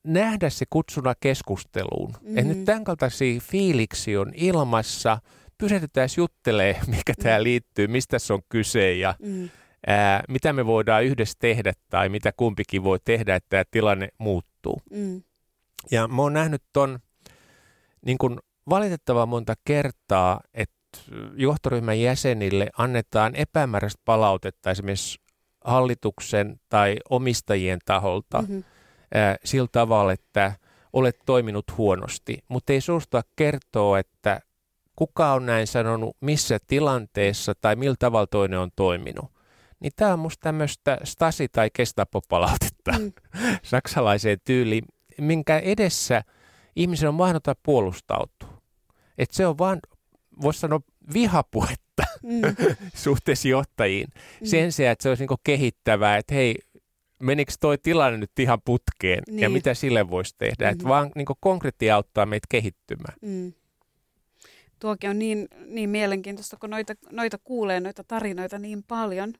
nähdä 0.04 0.50
se 0.50 0.64
kutsuna 0.70 1.14
keskusteluun. 1.20 2.10
Mm-hmm. 2.10 2.38
Että 2.38 2.54
nyt 2.54 2.64
tämän 2.64 2.84
kaltaisia 2.84 3.40
fiiliksi 3.40 4.16
on 4.16 4.32
ilmassa, 4.34 5.18
pysähdytään 5.58 6.08
juttelee, 6.16 6.80
mikä 6.96 7.12
mm. 7.18 7.22
tämä 7.22 7.42
liittyy, 7.42 7.88
mistä 7.88 8.18
se 8.18 8.32
on 8.32 8.42
kyse 8.48 8.92
ja 8.92 9.14
mm. 9.22 9.48
ää, 9.86 10.22
mitä 10.28 10.52
me 10.52 10.66
voidaan 10.66 11.04
yhdessä 11.04 11.36
tehdä 11.38 11.72
tai 11.90 12.08
mitä 12.08 12.32
kumpikin 12.36 12.84
voi 12.84 12.98
tehdä, 13.04 13.34
että 13.34 13.48
tämä 13.50 13.64
tilanne 13.70 14.08
muuttuu. 14.18 14.82
Mm. 14.90 15.22
Ja 15.90 16.08
mä 16.08 16.22
oon 16.22 16.32
nähnyt 16.32 16.62
ton 16.72 16.98
niin 18.06 18.18
kun 18.18 18.40
valitettavan 18.68 19.28
monta 19.28 19.54
kertaa, 19.64 20.40
että 20.54 20.79
johtoryhmän 21.36 22.00
jäsenille 22.00 22.70
annetaan 22.78 23.34
epämääräistä 23.34 24.02
palautetta 24.04 24.70
esimerkiksi 24.70 25.20
hallituksen 25.64 26.60
tai 26.68 26.96
omistajien 27.10 27.78
taholta 27.84 28.42
mm-hmm. 28.42 28.64
ää, 29.14 29.36
sillä 29.44 29.68
tavalla, 29.72 30.12
että 30.12 30.52
olet 30.92 31.16
toiminut 31.26 31.64
huonosti, 31.76 32.38
mutta 32.48 32.72
ei 32.72 32.80
suosta 32.80 33.22
kertoa, 33.36 33.98
että 33.98 34.40
kuka 34.96 35.32
on 35.32 35.46
näin 35.46 35.66
sanonut, 35.66 36.16
missä 36.20 36.58
tilanteessa 36.66 37.52
tai 37.60 37.76
millä 37.76 37.96
tavalla 37.98 38.26
toinen 38.26 38.58
on 38.58 38.70
toiminut. 38.76 39.30
Niin 39.80 39.92
tämä 39.96 40.12
on 40.12 40.18
musta 40.18 40.42
tämmöistä 40.42 40.98
stasi- 41.04 41.48
tai 41.52 41.70
kestapopalautetta 41.72 42.92
mm. 42.98 43.12
saksalaiseen 43.62 44.38
tyyliin, 44.44 44.84
minkä 45.18 45.58
edessä 45.58 46.22
ihmisen 46.76 47.08
on 47.08 47.14
mahdotonta 47.14 47.60
puolustautua. 47.62 48.62
Et 49.18 49.30
se 49.30 49.46
on 49.46 49.58
vaan 49.58 49.80
voisi 50.42 50.60
sanoa 50.60 50.80
vihapuhetta 51.14 52.02
mm. 52.22 52.40
suhteessa 53.04 53.48
johtajiin. 53.48 54.08
Mm. 54.40 54.46
Sen 54.46 54.72
sijaan, 54.72 54.92
että 54.92 55.02
se 55.02 55.08
olisi 55.08 55.26
niin 55.26 55.38
kehittävää, 55.44 56.16
että 56.16 56.34
hei, 56.34 56.54
menikö 57.22 57.52
toi 57.60 57.78
tilanne 57.78 58.18
nyt 58.18 58.38
ihan 58.38 58.60
putkeen 58.64 59.22
niin. 59.26 59.38
ja 59.38 59.50
mitä 59.50 59.74
sille 59.74 60.10
voisi 60.10 60.34
tehdä. 60.38 60.66
Mm. 60.66 60.72
Että 60.72 60.84
vaan 60.84 61.10
niin 61.14 61.26
konkreettia 61.40 61.96
auttaa 61.96 62.26
meitä 62.26 62.46
kehittymään. 62.48 63.14
Mm. 63.22 63.52
Tuokin 64.80 65.10
on 65.10 65.18
niin, 65.18 65.48
niin 65.66 65.90
mielenkiintoista, 65.90 66.56
kun 66.60 66.70
noita, 66.70 66.94
noita 67.10 67.38
kuulee, 67.44 67.80
noita 67.80 68.04
tarinoita 68.04 68.58
niin 68.58 68.82
paljon, 68.88 69.32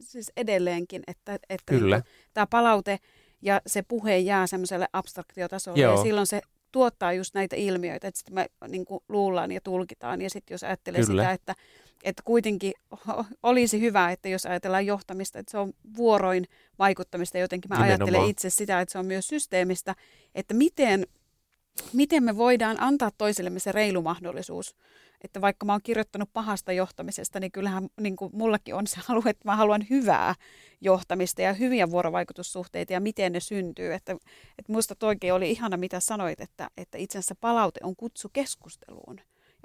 siis 0.00 0.32
edelleenkin, 0.36 1.02
että, 1.06 1.38
että 1.48 1.74
niin 1.74 2.02
tämä 2.34 2.46
palaute 2.46 2.98
ja 3.42 3.60
se 3.66 3.82
puhe 3.82 4.18
jää 4.18 4.46
semmoiselle 4.46 4.88
abstraktiotasolle 4.92 5.82
Joo. 5.82 5.96
ja 5.96 6.02
silloin 6.02 6.26
se 6.26 6.40
tuottaa 6.72 7.12
just 7.12 7.34
näitä 7.34 7.56
ilmiöitä, 7.56 8.08
että 8.08 8.18
sitten 8.18 8.34
me 8.34 8.46
niin 8.68 8.84
kuin 8.84 9.04
luullaan 9.08 9.52
ja 9.52 9.60
tulkitaan. 9.60 10.22
Ja 10.22 10.30
sitten 10.30 10.54
jos 10.54 10.64
ajattelee 10.64 11.00
Kyllä. 11.06 11.22
sitä, 11.22 11.32
että, 11.32 11.54
että 12.02 12.22
kuitenkin 12.24 12.72
olisi 13.42 13.80
hyvä, 13.80 14.10
että 14.10 14.28
jos 14.28 14.46
ajatellaan 14.46 14.86
johtamista, 14.86 15.38
että 15.38 15.50
se 15.50 15.58
on 15.58 15.72
vuoroin 15.96 16.44
vaikuttamista, 16.78 17.38
jotenkin 17.38 17.68
mä 17.68 17.74
Nimenomaan. 17.74 18.02
ajattelen 18.02 18.30
itse 18.30 18.50
sitä, 18.50 18.80
että 18.80 18.92
se 18.92 18.98
on 18.98 19.06
myös 19.06 19.28
systeemistä, 19.28 19.94
että 20.34 20.54
miten, 20.54 21.06
miten 21.92 22.24
me 22.24 22.36
voidaan 22.36 22.80
antaa 22.80 23.10
toisillemme 23.18 23.60
se 23.60 23.72
reilu 23.72 24.02
mahdollisuus 24.02 24.74
että 25.24 25.40
vaikka 25.40 25.66
mä 25.66 25.72
oon 25.72 25.82
kirjoittanut 25.82 26.32
pahasta 26.32 26.72
johtamisesta, 26.72 27.40
niin 27.40 27.52
kyllähän 27.52 27.88
niin 28.00 28.16
kuin 28.16 28.30
mullakin 28.34 28.74
on 28.74 28.86
se 28.86 29.00
alue, 29.08 29.30
että 29.30 29.48
mä 29.48 29.56
haluan 29.56 29.86
hyvää 29.90 30.34
johtamista 30.80 31.42
ja 31.42 31.52
hyviä 31.52 31.90
vuorovaikutussuhteita 31.90 32.92
ja 32.92 33.00
miten 33.00 33.32
ne 33.32 33.40
syntyy. 33.40 33.94
Että, 33.94 34.12
että 34.58 34.72
muista 34.72 34.94
toikin 34.94 35.34
oli 35.34 35.50
ihana, 35.50 35.76
mitä 35.76 36.00
sanoit, 36.00 36.40
että, 36.40 36.70
että 36.76 36.98
itse 36.98 37.18
asiassa 37.18 37.34
palaute 37.40 37.80
on 37.82 37.96
kutsu 37.96 38.28
keskusteluun. 38.32 39.20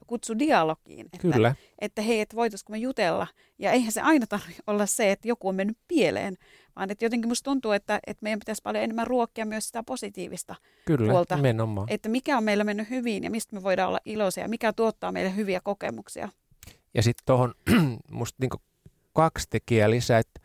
Kutsu 0.07 0.39
dialogiin. 0.39 1.05
Että, 1.05 1.17
Kyllä. 1.17 1.55
Että 1.79 2.01
hei, 2.01 2.21
että 2.21 2.35
voitaisiko 2.35 2.71
me 2.71 2.77
jutella. 2.77 3.27
Ja 3.59 3.71
eihän 3.71 3.91
se 3.91 4.01
aina 4.01 4.27
tarvitse 4.27 4.63
olla 4.67 4.85
se, 4.85 5.11
että 5.11 5.27
joku 5.27 5.47
on 5.47 5.55
mennyt 5.55 5.77
pieleen, 5.87 6.37
vaan 6.75 6.91
että 6.91 7.05
jotenkin 7.05 7.27
musta 7.27 7.43
tuntuu, 7.43 7.71
että, 7.71 7.99
että 8.07 8.23
meidän 8.23 8.39
pitäisi 8.39 8.61
paljon 8.61 8.83
enemmän 8.83 9.07
ruokkia 9.07 9.45
myös 9.45 9.67
sitä 9.67 9.83
positiivista 9.83 10.55
Kyllä, 10.85 11.11
puolta. 11.11 11.35
nimenomaan. 11.35 11.87
Että 11.89 12.09
mikä 12.09 12.37
on 12.37 12.43
meillä 12.43 12.63
mennyt 12.63 12.89
hyvin 12.89 13.23
ja 13.23 13.31
mistä 13.31 13.55
me 13.55 13.63
voidaan 13.63 13.89
olla 13.89 13.99
iloisia 14.05 14.43
ja 14.43 14.49
mikä 14.49 14.73
tuottaa 14.73 15.11
meille 15.11 15.35
hyviä 15.35 15.61
kokemuksia. 15.63 16.29
Ja 16.93 17.03
sitten 17.03 17.25
tuohon 17.25 17.53
musta 18.11 18.37
niinku 18.41 18.57
kaksi 19.13 19.47
tekijää 19.49 19.89
lisää, 19.89 20.19
että 20.19 20.39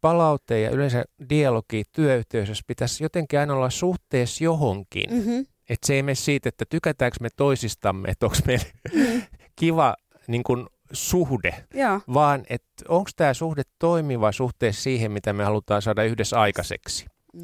palaute 0.00 0.60
ja 0.60 0.70
yleensä 0.70 1.04
dialogi 1.30 1.82
työyhteisössä 1.92 2.64
pitäisi 2.66 3.04
jotenkin 3.04 3.38
aina 3.38 3.54
olla 3.54 3.70
suhteessa 3.70 4.44
johonkin. 4.44 5.10
Mm-hmm. 5.10 5.46
Että 5.72 5.86
se 5.86 5.94
ei 5.94 6.02
mene 6.02 6.14
siitä, 6.14 6.48
että 6.48 6.64
tykätäänkö 6.68 7.16
me 7.20 7.28
toisistamme, 7.36 8.08
että 8.08 8.26
onko 8.26 8.36
meillä 8.46 8.64
Mm. 8.94 9.22
kiva 9.56 9.94
niin 10.26 10.42
kun, 10.42 10.66
suhde, 10.92 11.64
Joo. 11.74 12.00
vaan 12.14 12.42
että 12.50 12.84
onko 12.88 13.10
tämä 13.16 13.34
suhde 13.34 13.62
toimiva 13.78 14.32
suhteessa 14.32 14.82
siihen, 14.82 15.12
mitä 15.12 15.32
me 15.32 15.44
halutaan 15.44 15.82
saada 15.82 16.04
yhdessä 16.04 16.40
aikaiseksi. 16.40 17.06
Mm. 17.32 17.42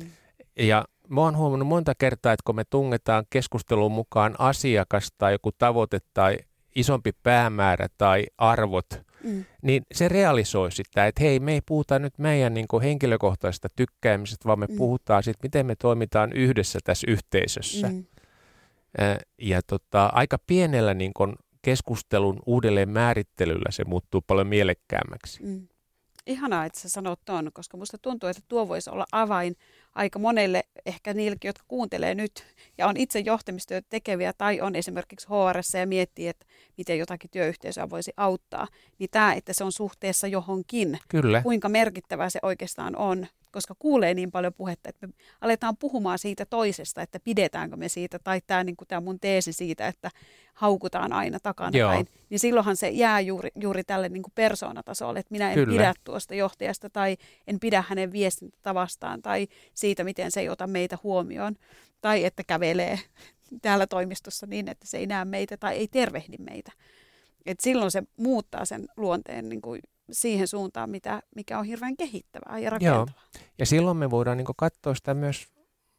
Ja 0.58 0.85
mä 1.08 1.20
oon 1.20 1.37
huomannut 1.37 1.68
monta 1.68 1.92
kertaa, 1.99 2.32
että 2.32 2.42
kun 2.47 2.56
me 2.56 2.64
tungetaan 2.70 3.25
keskusteluun 3.30 3.92
mukaan 3.92 4.35
asiakas 4.38 5.08
tai 5.18 5.32
joku 5.32 5.50
tavoite 5.58 5.99
tai 6.14 6.38
isompi 6.75 7.11
päämäärä 7.23 7.87
tai 7.99 8.26
arvot, 8.38 8.87
Mm. 9.25 9.44
niin 9.62 9.82
se 9.92 10.08
realisoi 10.08 10.73
sitä, 10.73 11.06
että 11.06 11.23
hei, 11.23 11.40
me 11.40 11.52
ei 11.52 11.61
puhuta 11.66 11.99
nyt 11.99 12.18
meidän 12.18 12.54
niin 12.54 12.68
kuin 12.68 12.82
henkilökohtaisesta 12.82 13.68
tykkäämisestä, 13.76 14.44
vaan 14.47 14.58
me 14.58 14.66
Mm. 14.66 14.76
puhutaan 14.76 15.23
siitä, 15.23 15.38
miten 15.42 15.66
me 15.66 15.75
toimitaan 15.76 16.32
yhdessä 16.32 16.78
tässä 16.85 17.06
yhteisössä. 17.11 17.88
Mm. 17.88 18.04
Ja 19.38 19.62
tota, 19.62 20.07
aika 20.07 20.38
pienellä 20.47 20.95
niin 20.95 21.14
kuin 21.14 21.35
keskustelun 21.62 22.40
uudelleen 22.47 22.88
määrittelyllä 22.88 23.71
se 23.71 23.85
muuttuu 23.85 24.21
paljon 24.26 24.47
mielekkäämmäksi. 24.47 25.43
Mm. 25.43 25.69
Ihanaa, 26.26 26.64
että 26.64 26.81
sä 26.81 26.88
sanot 26.88 27.21
ton, 27.25 27.50
koska 27.52 27.76
musta 27.76 27.99
tuntuu, 27.99 28.28
että 28.28 28.43
tuo 28.49 28.69
voisi 28.69 28.90
olla 28.90 29.07
avain 29.12 29.57
aika 29.95 30.19
monelle, 30.19 30.64
ehkä 30.87 31.14
niillekin, 31.14 31.49
jotka 31.49 31.64
kuuntelee 31.69 32.14
nyt 32.14 32.47
ja 32.78 32.87
on 32.87 32.97
itse 32.97 33.19
johtamistyötä 33.19 33.87
tekeviä 33.90 34.33
tai 34.33 34.61
on 34.61 34.76
esimerkiksi 34.76 35.26
HRS 35.28 35.75
ja 35.75 35.87
miettii, 35.87 36.28
että 36.28 36.47
miten 36.76 36.99
jotakin 36.99 37.31
työyhteisöä 37.31 37.90
voisi 37.90 38.12
auttaa, 38.17 38.67
niin 38.99 39.09
tämä, 39.11 39.35
että 39.35 39.52
se 39.52 39.64
on 39.64 39.73
suhteessa 39.73 40.26
johonkin, 40.26 40.99
Kyllä, 41.09 41.43
kuinka 41.43 41.69
merkittävää 41.69 42.31
se 42.31 42.38
oikeastaan 42.43 42.97
on, 42.97 43.26
koska 43.52 43.75
kuulee 43.78 44.14
niin 44.14 44.31
paljon 44.31 44.55
puhetta, 44.55 44.88
että 44.88 45.07
me 45.07 45.12
aletaan 45.40 45.76
puhumaan 45.76 46.19
siitä 46.19 46.47
toisesta, 46.47 47.02
että 47.02 47.21
pidetäänkö 47.21 47.76
me 47.76 47.88
siitä, 47.88 48.19
tai 48.19 48.40
tämä 48.47 48.64
niin 48.64 48.76
kuin 48.76 49.05
mun 49.05 49.21
teesi 49.21 49.52
siitä, 49.52 49.88
että 49.88 50.11
haukutaan 50.55 51.12
aina 51.12 51.38
takana 51.40 51.78
Joo. 51.78 51.90
päin, 51.90 52.07
niin 52.31 52.38
silloinhan 52.38 52.76
se 52.76 52.88
jää 52.88 53.21
juuri, 53.21 53.50
juuri 53.55 53.85
tälle 53.85 54.09
niin 54.09 54.23
kuin 54.23 54.33
persoonatasolle, 54.35 55.19
että 55.19 55.33
minä 55.33 55.50
en 55.50 55.55
Kyllä. 55.55 55.73
pidä 55.73 55.95
tuosta 56.05 56.35
johtajasta, 56.35 56.90
tai 56.90 57.17
en 57.47 57.61
pidä 57.61 57.85
hänen 57.88 58.12
viestintätavastaan, 58.12 59.23
tai 59.23 59.49
siitä, 59.75 60.05
miten 60.05 60.31
se 60.31 60.40
ei 60.40 60.49
ota 60.49 60.67
meitä 60.67 60.99
huomioon, 61.02 61.57
tai 62.00 62.25
että 62.25 62.43
kävelee 62.47 62.99
täällä 63.62 63.87
toimistossa 63.87 64.47
niin, 64.47 64.69
että 64.69 64.87
se 64.87 64.99
ei 64.99 65.07
näe 65.07 65.25
meitä 65.25 65.57
tai 65.57 65.76
ei 65.76 65.88
tervehdi 65.88 66.37
meitä. 66.38 66.73
Et 67.47 67.61
silloin 67.61 67.90
se 67.90 68.02
muuttaa 68.17 68.64
sen 68.64 68.88
luonteen 68.97 69.49
niin 69.49 69.62
kuin 69.62 69.81
siihen 70.12 70.49
suuntaan, 70.49 70.91
mitä, 70.91 71.23
mikä 71.37 71.59
on 71.59 71.65
hirveän 71.65 71.97
kehittävää 71.97 72.59
ja 72.59 72.71
rakentavaa. 72.71 73.07
ja 73.59 73.67
silloin 73.67 73.97
me 73.97 74.11
voidaan 74.11 74.37
niin 74.37 74.47
katsoa 74.57 74.95
sitä 74.95 75.15
myös, 75.15 75.47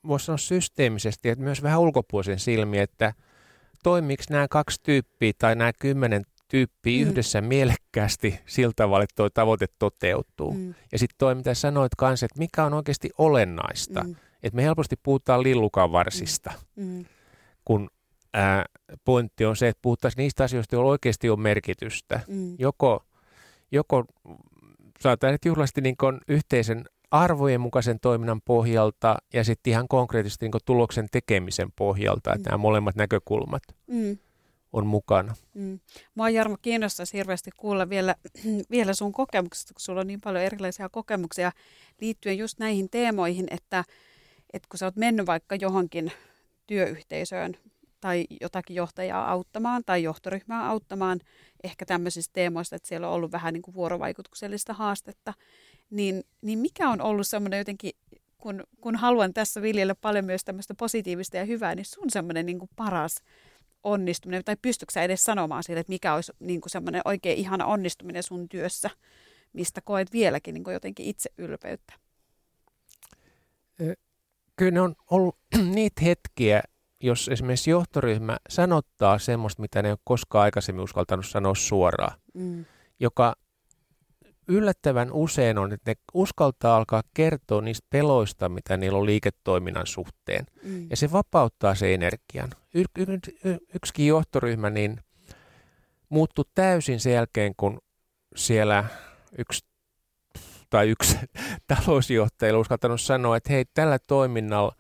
voisi 0.08 0.26
sanoa 0.26 0.38
systeemisesti, 0.38 1.30
että 1.30 1.44
myös 1.44 1.64
vähän 1.64 1.80
ulkopuolisen 1.80 2.40
silmi, 2.40 2.80
että 2.80 3.14
toimiiko 3.84 4.24
nämä 4.30 4.48
kaksi 4.48 4.80
tyyppiä 4.84 5.32
tai 5.38 5.56
nämä 5.56 5.72
kymmenen 5.80 6.24
tyyppiä 6.48 7.00
Mm. 7.00 7.06
mm. 7.06 7.12
yhdessä 7.12 7.42
mielekkäästi 7.42 8.40
sillä 8.46 8.74
tavalla, 8.76 9.04
että 9.04 9.16
tuo 9.16 9.30
tavoite 9.30 9.66
toteutuu. 9.80 10.54
Mm. 10.54 10.60
Mm, 10.60 10.74
Ja 10.92 11.00
sitten 11.00 11.16
toi, 11.18 11.36
mitä 11.36 11.54
sanoit 11.54 11.96
kanssa, 11.98 12.26
että 12.26 12.40
mikä 12.40 12.64
on 12.66 12.74
oikeasti 12.74 13.10
olennaista. 13.18 14.02
Mm. 14.04 14.08
mm, 14.10 14.16
Että 14.44 14.56
me 14.56 14.64
helposti 14.64 14.96
puhutaan 15.04 15.44
lillukan 15.44 15.92
varsista, 15.92 16.54
mm, 16.76 17.06
kun 17.66 17.90
ää, 18.34 18.66
pointti 19.06 19.46
on 19.46 19.56
se, 19.56 19.68
että 19.68 19.80
puhuttaisiin 19.82 20.22
niistä 20.24 20.44
asioista, 20.44 20.76
joilla 20.76 20.92
oikeasti 20.92 21.30
on 21.30 21.40
merkitystä. 21.40 22.20
mm, 22.28 22.56
Joko, 22.60 23.04
joko 23.72 24.06
saattaa 25.00 25.32
nyt 25.32 25.46
juhlasti 25.46 25.82
niin 25.82 25.98
kuin 25.98 26.18
yhteisen 26.28 26.86
arvojen 27.12 27.62
mukaisen 27.62 28.00
toiminnan 28.00 28.42
pohjalta 28.46 29.16
ja 29.34 29.44
sitten 29.44 29.72
ihan 29.72 29.88
konkreettisesti 29.88 30.46
niin 30.46 30.52
kuin 30.52 30.62
tuloksen 30.66 31.08
tekemisen 31.12 31.72
pohjalta, 31.76 32.34
että 32.34 32.50
Mm. 32.50 32.52
nämä 32.52 32.58
molemmat 32.58 32.96
näkökulmat 32.96 33.64
mm, 33.88 34.18
on 34.74 34.88
mukana. 34.88 35.36
mm. 35.54 35.80
Mua 36.16 36.30
Jarmo 36.30 36.58
kiinnostaisi 36.62 37.18
hirveästi 37.18 37.52
kuulla 37.58 37.90
vielä, 37.90 38.16
vielä 38.72 38.94
sun 38.94 39.12
kokemuksista, 39.12 39.74
kun 39.74 39.82
sulla 39.82 40.02
on 40.02 40.08
niin 40.08 40.22
paljon 40.22 40.44
erilaisia 40.44 40.90
kokemuksia 40.90 41.52
liittyen 42.02 42.38
just 42.38 42.60
näihin 42.60 42.90
teemoihin, 42.90 43.48
että, 43.52 43.84
että 44.54 44.68
kun 44.70 44.78
sä 44.78 44.86
oot 44.86 44.96
mennyt 44.96 45.26
vaikka 45.26 45.56
johonkin 45.56 46.12
työyhteisöön 46.68 47.54
tai 48.02 48.26
jotakin 48.42 48.76
johtajaa 48.76 49.32
auttamaan 49.32 49.84
tai 49.86 50.04
johtoryhmää 50.04 50.70
auttamaan 50.70 51.20
ehkä 51.64 51.86
tämmöisistä 51.86 52.34
teemoista, 52.34 52.76
että 52.76 52.88
siellä 52.88 53.08
on 53.08 53.14
ollut 53.14 53.32
vähän 53.32 53.54
niin 53.54 53.62
kuin 53.62 53.76
vuorovaikutuksellista 53.76 54.74
haastetta, 54.74 55.34
niin, 55.90 56.24
niin 56.42 56.60
mikä 56.60 56.90
on 56.90 57.02
ollut 57.02 57.28
semmoinen 57.28 57.58
jotenkin, 57.58 57.92
kun, 58.38 58.64
kun 58.82 58.96
haluan 58.96 59.34
tässä 59.34 59.62
viljellä 59.62 59.96
paljon 59.96 60.26
myös 60.26 60.44
tämmöistä 60.44 60.74
positiivista 60.76 61.38
ja 61.38 61.46
hyvää, 61.46 61.76
niin 61.76 61.86
sun 61.86 62.10
semmoinen 62.10 62.46
niin 62.46 62.60
kuin 62.60 62.70
paras 62.76 63.24
onnistuminen, 63.84 64.44
tai 64.44 64.56
pystytkö 64.62 64.94
sä 64.94 65.04
edes 65.04 65.26
sanomaan 65.26 65.64
siitä, 65.64 65.80
että 65.80 65.94
mikä 65.94 66.16
olisi 66.16 66.32
niin 66.40 66.62
kuin 66.62 66.72
semmoinen 66.72 67.02
oikein 67.06 67.38
ihana 67.38 67.66
onnistuminen 67.66 68.24
sun 68.24 68.50
työssä, 68.50 68.90
mistä 69.54 69.82
koet 69.82 70.12
vieläkin 70.14 70.54
niin 70.54 70.64
kuin 70.64 70.74
jotenkin 70.74 71.06
itse 71.06 71.30
ylpeyttä? 71.38 71.94
Kyllä 74.56 74.72
ne 74.72 74.82
on 74.82 74.96
ollut 75.12 75.38
niitä 75.76 76.02
hetkiä, 76.02 76.64
jos 77.04 77.28
esimerkiksi 77.28 77.70
johtoryhmä 77.70 78.38
sanottaa 78.50 79.20
semmoista, 79.20 79.62
mitä 79.62 79.82
ne 79.82 79.88
ei 79.88 79.92
ole 79.92 80.00
koskaan 80.04 80.44
aikaisemmin 80.44 80.84
uskaltanut 80.84 81.26
sanoa 81.28 81.56
suoraan, 81.56 82.20
Mm. 82.34 82.66
joka 83.00 83.36
yllättävän 84.48 85.12
usein 85.12 85.58
on, 85.58 85.74
että 85.74 85.92
ne 85.92 85.96
uskaltaa 86.14 86.78
alkaa 86.78 87.04
kertoa 87.14 87.62
niistä 87.62 87.88
peloista, 87.90 88.50
mitä 88.50 88.78
niillä 88.78 88.98
on 89.00 89.06
liiketoiminnan 89.06 89.88
suhteen. 89.88 90.46
Mm. 90.64 90.88
Ja 90.90 90.98
se 90.98 91.12
vapauttaa 91.12 91.76
se 91.76 91.94
energian. 91.94 92.50
Y- 92.74 92.84
y- 92.98 93.50
y- 93.52 93.58
yksikin 93.76 94.08
johtoryhmä 94.08 94.70
niin 94.70 94.98
muuttui 96.10 96.46
täysin 96.56 97.00
sen 97.00 97.14
jälkeen, 97.14 97.54
kun 97.58 97.82
siellä 98.36 98.84
yksi 99.38 99.66
tai 100.70 100.90
yksi 100.90 101.18
talousjohtaja 101.68 102.60
uskaltanut 102.60 103.02
sanoa, 103.02 103.38
että 103.38 103.54
hei, 103.54 103.66
tällä 103.74 104.00
toiminnalla 104.08 104.76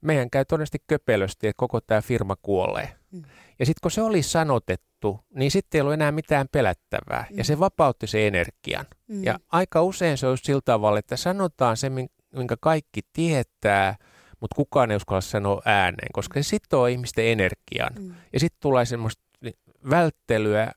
meidän 0.00 0.30
käy 0.30 0.44
todennäköisesti 0.44 0.84
köpelösti, 0.86 1.46
että 1.48 1.58
koko 1.60 1.80
tämä 1.80 2.02
firma 2.02 2.36
kuolee. 2.42 2.92
Mm. 3.10 3.22
Ja 3.58 3.66
sitten 3.66 3.80
kun 3.82 3.90
se 3.90 4.02
oli 4.02 4.22
sanotettu, 4.22 5.20
niin 5.34 5.50
sitten 5.50 5.78
ei 5.78 5.80
ollut 5.80 5.94
enää 5.94 6.12
mitään 6.12 6.46
pelättävää. 6.52 7.26
Mm. 7.30 7.38
Ja 7.38 7.44
se 7.44 7.58
vapautti 7.58 8.06
sen 8.06 8.20
energian. 8.20 8.86
Mm. 9.08 9.24
Ja 9.24 9.38
aika 9.52 9.82
usein 9.82 10.18
se 10.18 10.26
on 10.26 10.38
sillä 10.38 10.60
tavalla, 10.64 10.98
että 10.98 11.16
sanotaan 11.16 11.76
se, 11.76 11.88
min- 11.88 12.10
minkä 12.36 12.56
kaikki 12.60 13.00
tietää, 13.12 13.96
mutta 14.40 14.56
kukaan 14.56 14.90
ei 14.90 14.96
uskalla 14.96 15.20
sanoa 15.20 15.62
ääneen, 15.64 16.08
koska 16.12 16.42
se 16.42 16.48
sitoo 16.48 16.86
ihmisten 16.86 17.24
energian. 17.24 17.92
Mm. 17.98 18.14
Ja 18.32 18.40
sitten 18.40 18.60
tulee 18.60 18.84
semmoista 18.84 19.22
ni- 19.40 19.58
välttelyä, 19.90 20.72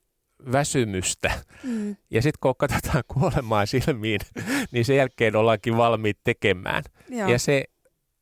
väsymystä. 0.51 1.31
Mm. 1.63 1.95
Ja 2.09 2.21
sitten 2.21 2.39
kun 2.41 2.55
katsotaan 2.57 3.03
kuolemaa 3.07 3.65
silmiin, 3.65 4.19
niin 4.71 4.85
sen 4.85 4.95
jälkeen 4.95 5.35
ollaankin 5.35 5.77
valmiit 5.77 6.17
tekemään. 6.23 6.83
Joo. 7.09 7.29
Ja 7.29 7.39
se 7.39 7.63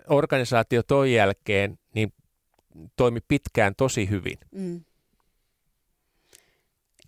organisaatio 0.10 0.84
toi 0.84 1.14
jälkeen 1.14 1.80
niin 1.94 2.14
toimi 2.96 3.20
pitkään 3.28 3.76
tosi 3.76 4.10
hyvin. 4.10 4.38
Mm. 4.52 4.84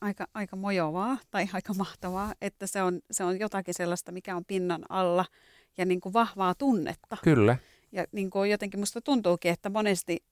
Aika, 0.01 0.27
aika 0.33 0.55
mojovaa 0.55 1.17
tai 1.31 1.47
aika 1.53 1.73
mahtavaa, 1.73 2.33
että 2.41 2.67
se 2.67 2.83
on, 2.83 2.99
se 3.11 3.23
on 3.23 3.39
jotakin 3.39 3.73
sellaista, 3.73 4.11
mikä 4.11 4.35
on 4.35 4.45
pinnan 4.45 4.85
alla 4.89 5.25
ja 5.77 5.85
niin 5.85 6.01
kuin 6.01 6.13
vahvaa 6.13 6.55
tunnetta. 6.55 7.17
Kyllä, 7.23 7.57
Ja 7.91 8.05
niin 8.11 8.29
kuin 8.29 8.51
jotenkin 8.51 8.79
musta 8.79 9.01
tuntuukin, 9.01 9.51
että 9.51 9.69
monesti 9.69 10.23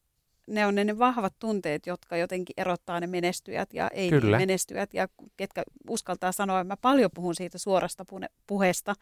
ne 0.47 0.65
on 0.65 0.75
ne, 0.75 0.83
ne 0.83 0.99
vahvat 0.99 1.33
tunteet, 1.39 1.87
jotka 1.87 2.17
jotenkin 2.17 2.53
erottaa 2.57 2.99
ne 2.99 3.07
menestyjät 3.07 3.73
ja 3.73 3.89
ei 3.89 4.09
Kyllä. 4.09 4.37
menestyjät. 4.37 4.93
Ja 4.93 5.07
ketkä 5.37 5.63
uskaltaa 5.89 6.31
sanoa, 6.31 6.63
mä 6.63 6.77
paljon 6.77 7.11
puhun 7.13 7.35
siitä 7.35 7.57
suorasta 7.57 8.05
puheesta 8.47 8.93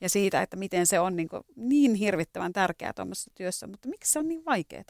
ja 0.00 0.08
siitä, 0.08 0.42
että 0.42 0.56
miten 0.56 0.86
se 0.86 1.00
on 1.00 1.16
niin, 1.16 1.28
kuin 1.28 1.42
niin 1.56 1.94
hirvittävän 1.94 2.52
tärkeää 2.52 2.92
tuommoisessa 2.92 3.30
työssä. 3.34 3.66
Mutta 3.66 3.88
miksi 3.88 4.12
se 4.12 4.18
on 4.18 4.28
niin 4.28 4.44
vaikeaa? 4.44 4.84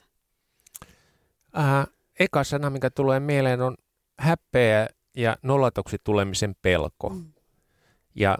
Äh, 1.58 1.86
eka 2.18 2.44
sana, 2.44 2.70
mikä 2.70 2.90
tulee 2.90 3.20
mieleen, 3.20 3.62
on 3.62 3.76
häpeä 4.18 4.88
ja 5.16 5.36
nollatoksi 5.42 5.96
tulemisen 6.04 6.56
pelko. 6.62 7.08
Mm. 7.08 7.32
Ja, 8.14 8.38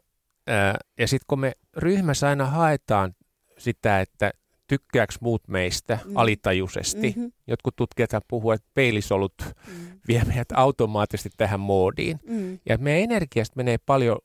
äh, 0.50 0.74
ja 0.98 1.08
sitten 1.08 1.26
kun 1.28 1.40
me 1.40 1.52
ryhmässä 1.76 2.28
aina 2.28 2.46
haetaan 2.46 3.14
sitä, 3.58 4.00
että 4.00 4.32
tykkääkö 4.66 5.14
muut 5.20 5.48
meistä 5.48 5.98
mm. 6.04 6.16
alitajuisesti. 6.16 7.08
Mm-hmm. 7.16 7.32
Jotkut 7.46 7.76
tutkijat 7.76 8.10
puhuvat, 8.28 8.54
että 8.54 8.70
peilisolut 8.74 9.34
mm. 9.40 10.00
vie 10.08 10.24
meidät 10.24 10.52
automaattisesti 10.54 11.30
tähän 11.36 11.60
moodiin. 11.60 12.20
Mm. 12.28 12.58
Ja 12.68 12.78
meidän 12.78 13.04
energiasta 13.04 13.56
menee 13.56 13.78
paljon 13.86 14.18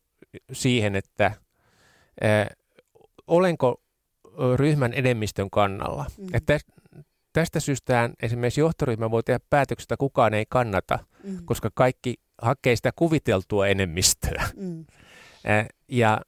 siihen, 0.52 0.96
että 0.96 1.26
äh, 1.26 2.48
olenko 3.28 3.82
ryhmän 4.56 4.94
enemmistön 4.94 5.50
kannalla. 5.50 6.06
Mm. 6.18 6.28
Että 6.34 6.60
tästä 7.34 7.60
syystä 7.60 8.10
esimerkiksi 8.24 8.62
johtoryhmä 8.62 9.12
voi 9.12 9.24
tehdä 9.24 9.40
päätöksestä, 9.50 9.94
että 9.94 10.00
kukaan 10.00 10.34
ei 10.34 10.46
kannata, 10.50 11.00
mm. 11.24 11.38
koska 11.46 11.70
kaikki 11.74 12.16
hakee 12.42 12.76
sitä 12.76 12.92
kuviteltua 12.96 13.68
enemmistöä. 13.68 14.50
Mm. 14.56 14.86
Äh, 15.50 15.68
ja 15.88 16.22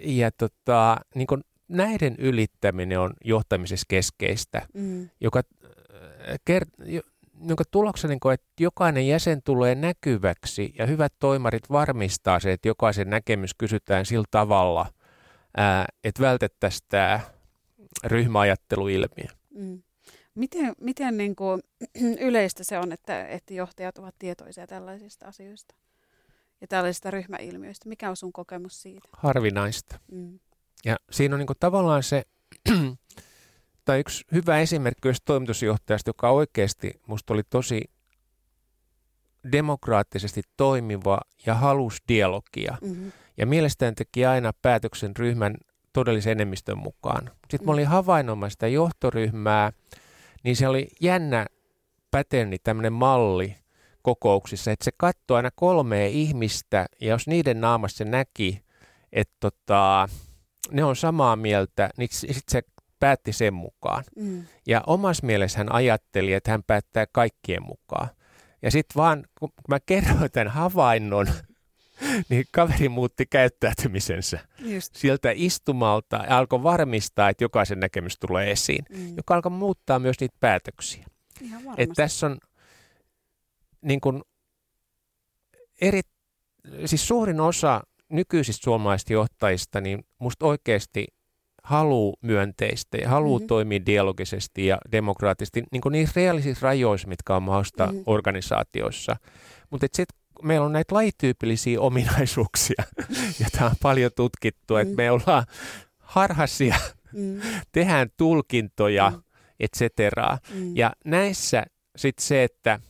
ja 0.00 0.30
tota, 0.30 0.96
niin 1.14 1.26
näiden 1.68 2.16
ylittäminen 2.18 3.00
on 3.00 3.12
johtamisessa 3.24 3.86
keskeistä, 3.88 4.66
mm. 4.74 5.08
joka, 5.20 5.42
äh, 5.64 6.38
kert- 6.50 7.04
jonka 7.44 7.64
tuloksena, 7.70 8.14
niin 8.14 8.34
että 8.34 8.46
jokainen 8.60 9.08
jäsen 9.08 9.42
tulee 9.42 9.74
näkyväksi 9.74 10.74
ja 10.78 10.86
hyvät 10.86 11.12
toimarit 11.18 11.70
varmistaa 11.70 12.40
se, 12.40 12.52
että 12.52 12.68
jokaisen 12.68 13.10
näkemys 13.10 13.54
kysytään 13.54 14.06
sillä 14.06 14.26
tavalla, 14.30 14.86
ää, 15.56 15.86
että 16.04 16.22
vältettäisiin 16.22 16.86
tämä 16.88 17.20
ryhmäajatteluilmiö. 18.04 19.26
Mm. 19.54 19.82
Miten, 20.34 20.72
miten 20.80 21.16
niin 21.16 21.36
kuin 21.36 21.62
yleistä 22.28 22.64
se 22.64 22.78
on, 22.78 22.92
että, 22.92 23.26
että 23.26 23.54
johtajat 23.54 23.98
ovat 23.98 24.14
tietoisia 24.18 24.66
tällaisista 24.66 25.26
asioista 25.26 25.74
ja 26.60 26.66
tällaisista 26.66 27.10
ryhmäilmiöistä? 27.10 27.88
Mikä 27.88 28.10
on 28.10 28.16
sun 28.16 28.32
kokemus 28.32 28.82
siitä? 28.82 29.08
Harvinaista. 29.12 29.98
Mm. 30.12 30.38
Ja 30.84 30.96
siinä 31.10 31.34
on 31.34 31.38
niin 31.38 31.46
kuin 31.46 31.56
tavallaan 31.60 32.02
se, 32.02 32.22
tai 33.84 34.00
yksi 34.00 34.24
hyvä 34.32 34.58
esimerkki 34.58 35.08
olisi 35.08 35.22
toimitusjohtajasta, 35.24 36.08
joka 36.10 36.30
oikeasti 36.30 37.00
musta 37.06 37.34
oli 37.34 37.42
tosi 37.50 37.90
demokraattisesti 39.52 40.42
toimiva 40.56 41.20
ja 41.46 41.54
halusi 41.54 42.02
dialogia. 42.08 42.78
Mm-hmm. 42.80 43.12
Ja 43.36 43.46
mielestäni 43.46 43.94
teki 43.94 44.26
aina 44.26 44.52
päätöksen 44.62 45.16
ryhmän 45.16 45.54
todellisen 45.92 46.32
enemmistön 46.32 46.78
mukaan. 46.78 47.22
Sitten 47.22 47.50
mm-hmm. 47.52 47.66
mä 47.66 47.72
olin 47.72 47.86
havainnoimassa 47.86 48.52
sitä 48.52 48.68
johtoryhmää, 48.68 49.72
niin 50.44 50.56
se 50.56 50.68
oli 50.68 50.88
jännä 51.00 51.46
päterni, 52.10 52.58
tämmöinen 52.58 52.92
malli 52.92 53.56
kokouksissa, 54.02 54.70
että 54.70 54.84
se 54.84 54.90
katsoi 54.96 55.36
aina 55.36 55.50
kolmea 55.54 56.06
ihmistä, 56.06 56.86
ja 57.00 57.08
jos 57.08 57.26
niiden 57.26 57.60
naamassa 57.60 57.96
se 57.96 58.04
näki, 58.04 58.62
että 59.12 59.34
tota, 59.40 60.08
ne 60.70 60.84
on 60.84 60.96
samaa 60.96 61.36
mieltä, 61.36 61.90
niin 61.96 62.08
sitten 62.12 62.42
se 62.48 62.62
päätti 63.00 63.32
sen 63.32 63.54
mukaan. 63.54 64.04
Mm. 64.16 64.44
Ja 64.66 64.82
omassa 64.86 65.26
mielessä 65.26 65.58
hän 65.58 65.72
ajatteli, 65.72 66.32
että 66.32 66.50
hän 66.50 66.62
päättää 66.62 67.06
kaikkien 67.12 67.62
mukaan. 67.62 68.08
Ja 68.62 68.70
sitten 68.70 68.94
vaan, 68.96 69.24
kun 69.40 69.52
mä 69.68 69.80
kerroin 69.86 70.30
tämän 70.32 70.48
havainnon, 70.48 71.26
niin 72.28 72.44
kaveri 72.52 72.88
muutti 72.88 73.26
käyttäytymisensä 73.26 74.38
Just. 74.58 74.96
sieltä 74.96 75.28
istumalta 75.34 76.16
ja 76.16 76.38
alkoi 76.38 76.62
varmistaa, 76.62 77.28
että 77.28 77.44
jokaisen 77.44 77.80
näkemys 77.80 78.18
tulee 78.18 78.50
esiin, 78.50 78.84
mm. 78.90 79.16
joka 79.16 79.34
alkoi 79.34 79.52
muuttaa 79.52 79.98
myös 79.98 80.16
niitä 80.20 80.36
päätöksiä. 80.40 81.06
Että 81.76 81.94
tässä 81.94 82.26
on 82.26 82.38
niin 83.82 84.00
kuin 84.00 84.22
eri, 85.80 86.00
siis 86.84 87.08
suurin 87.08 87.40
osa 87.40 87.82
nykyisistä 88.08 88.64
suomalaisista 88.64 89.12
johtajista, 89.12 89.80
niin 89.80 90.04
musta 90.18 90.46
oikeasti 90.46 91.06
haluu 91.62 92.18
myönteistä 92.22 92.96
ja 92.96 93.08
haluu 93.08 93.38
mm-hmm. 93.38 93.46
toimia 93.46 93.86
dialogisesti 93.86 94.66
ja 94.66 94.78
demokraattisesti 94.92 95.62
niin 95.72 95.80
kuin 95.80 95.92
niissä 95.92 96.12
reaalisissa 96.16 96.66
rajoissa, 96.66 97.08
mitkä 97.08 97.36
on 97.36 97.42
mahdollista 97.42 97.86
mm-hmm. 97.86 98.02
organisaatioissa. 98.06 99.16
Mutta 99.70 99.86
sitten 99.92 100.18
meillä 100.42 100.66
on 100.66 100.72
näitä 100.72 100.94
lajityypillisiä 100.94 101.80
ominaisuuksia, 101.80 102.84
joita 103.40 103.64
on 103.64 103.76
paljon 103.82 104.10
tutkittu, 104.16 104.74
mm-hmm. 104.74 104.82
että 104.82 105.02
me 105.02 105.10
ollaan 105.10 105.44
harhaisia, 105.98 106.76
mm-hmm. 107.12 107.40
tehdään 107.72 108.08
tulkintoja, 108.16 109.10
mm-hmm. 109.10 109.22
et 109.60 109.70
cetera. 109.76 110.38
Mm-hmm. 110.50 110.76
Ja 110.76 110.92
näissä 111.04 111.64
sitten 111.96 112.24
se, 112.24 112.44
että 112.44 112.80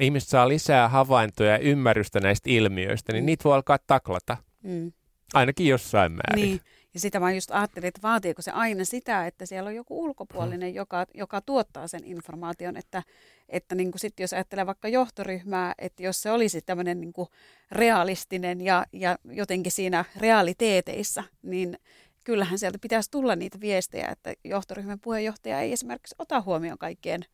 ihmiset 0.00 0.28
saa 0.28 0.48
lisää 0.48 0.88
havaintoja 0.88 1.50
ja 1.50 1.58
ymmärrystä 1.58 2.20
näistä 2.20 2.50
ilmiöistä, 2.50 3.12
niin 3.12 3.24
mm. 3.24 3.26
niitä 3.26 3.44
voi 3.44 3.54
alkaa 3.54 3.78
taklata. 3.86 4.36
Mm. 4.62 4.92
Ainakin 5.34 5.66
jossain 5.66 6.12
määrin. 6.12 6.44
Niin. 6.44 6.60
Ja 6.94 7.00
sitä 7.00 7.20
mä 7.20 7.32
just 7.32 7.50
ajattelin, 7.50 7.88
että 7.88 8.02
vaatiiko 8.02 8.42
se 8.42 8.50
aina 8.50 8.84
sitä, 8.84 9.26
että 9.26 9.46
siellä 9.46 9.68
on 9.68 9.74
joku 9.74 10.04
ulkopuolinen, 10.04 10.68
hmm. 10.68 10.76
joka, 10.76 11.06
joka 11.14 11.40
tuottaa 11.40 11.88
sen 11.88 12.04
informaation, 12.04 12.76
että, 12.76 13.02
että 13.48 13.74
niin 13.74 13.90
kuin 13.90 14.00
sit 14.00 14.20
jos 14.20 14.32
ajattelee 14.32 14.66
vaikka 14.66 14.88
johtoryhmää, 14.88 15.74
että 15.78 16.02
jos 16.02 16.22
se 16.22 16.30
olisi 16.30 16.62
tämmöinen 16.62 17.00
niin 17.00 17.12
kuin 17.12 17.28
realistinen 17.70 18.60
ja, 18.60 18.86
ja 18.92 19.18
jotenkin 19.24 19.72
siinä 19.72 20.04
realiteeteissa, 20.16 21.24
niin 21.42 21.78
kyllähän 22.24 22.58
sieltä 22.58 22.78
pitäisi 22.78 23.10
tulla 23.10 23.36
niitä 23.36 23.60
viestejä, 23.60 24.08
että 24.08 24.34
johtoryhmän 24.44 25.00
puheenjohtaja 25.00 25.60
ei 25.60 25.72
esimerkiksi 25.72 26.14
ota 26.18 26.40
huomioon 26.40 26.78
kaikkien 26.78 27.24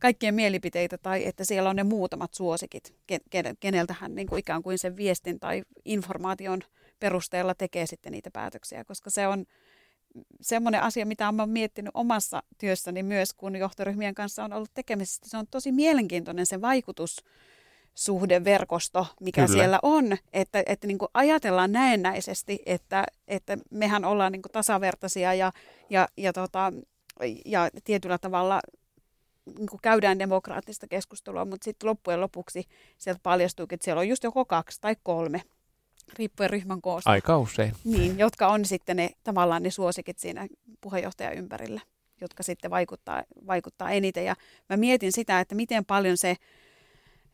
kaikkien 0.00 0.34
mielipiteitä 0.34 0.98
tai 0.98 1.26
että 1.26 1.44
siellä 1.44 1.70
on 1.70 1.76
ne 1.76 1.84
muutamat 1.84 2.34
suosikit, 2.34 2.94
keneltä 3.60 3.94
hän 4.00 4.14
niin 4.14 4.26
kuin 4.26 4.40
ikään 4.40 4.62
kuin 4.62 4.78
sen 4.78 4.96
viestin 4.96 5.40
tai 5.40 5.62
informaation 5.84 6.62
perusteella 7.00 7.54
tekee 7.54 7.86
sitten 7.86 8.12
niitä 8.12 8.30
päätöksiä, 8.30 8.84
koska 8.84 9.10
se 9.10 9.26
on 9.26 9.44
semmoinen 10.40 10.82
asia, 10.82 11.06
mitä 11.06 11.28
olen 11.28 11.48
miettinyt 11.48 11.90
omassa 11.94 12.42
työssäni 12.58 13.02
myös, 13.02 13.34
kun 13.34 13.56
johtoryhmien 13.56 14.14
kanssa 14.14 14.44
on 14.44 14.52
ollut 14.52 14.70
tekemisissä. 14.74 15.22
Se 15.26 15.36
on 15.36 15.46
tosi 15.50 15.72
mielenkiintoinen 15.72 16.46
se 16.46 16.60
vaikutus, 16.60 17.24
suhdeverkosto, 17.94 19.06
mikä 19.20 19.46
Kyllä. 19.46 19.58
siellä 19.58 19.78
on, 19.82 20.16
että, 20.32 20.62
että 20.66 20.86
niin 20.86 20.98
kuin 20.98 21.08
ajatellaan 21.14 21.72
näennäisesti, 21.72 22.62
että, 22.66 23.04
että 23.28 23.58
mehän 23.70 24.04
ollaan 24.04 24.32
niin 24.32 24.42
kuin 24.42 24.52
tasavertaisia 24.52 25.34
ja, 25.34 25.52
ja, 25.90 26.08
ja, 26.16 26.32
tota, 26.32 26.72
ja 27.44 27.70
tietyllä 27.84 28.18
tavalla 28.18 28.60
niin 29.58 29.68
kuin 29.70 29.80
käydään 29.82 30.18
demokraattista 30.18 30.86
keskustelua, 30.86 31.44
mutta 31.44 31.64
sitten 31.64 31.88
loppujen 31.88 32.20
lopuksi 32.20 32.64
sieltä 32.98 33.20
paljastuukin, 33.22 33.76
että 33.76 33.84
siellä 33.84 34.00
on 34.00 34.08
just 34.08 34.24
joko 34.24 34.44
kaksi 34.44 34.80
tai 34.80 34.96
kolme, 35.02 35.42
riippuen 36.18 36.50
ryhmän 36.50 36.82
koosta. 36.82 37.10
Aika 37.10 37.38
usein. 37.38 37.72
Niin, 37.84 38.18
jotka 38.18 38.48
on 38.48 38.64
sitten 38.64 38.96
ne 38.96 39.10
tavallaan 39.24 39.62
ne 39.62 39.70
suosikit 39.70 40.18
siinä 40.18 40.46
puheenjohtajan 40.80 41.34
ympärillä, 41.34 41.80
jotka 42.20 42.42
sitten 42.42 42.70
vaikuttaa, 42.70 43.22
vaikuttaa 43.46 43.90
eniten. 43.90 44.24
Ja 44.24 44.36
mä 44.68 44.76
mietin 44.76 45.12
sitä, 45.12 45.40
että 45.40 45.54
miten 45.54 45.84
paljon 45.84 46.16
se 46.16 46.36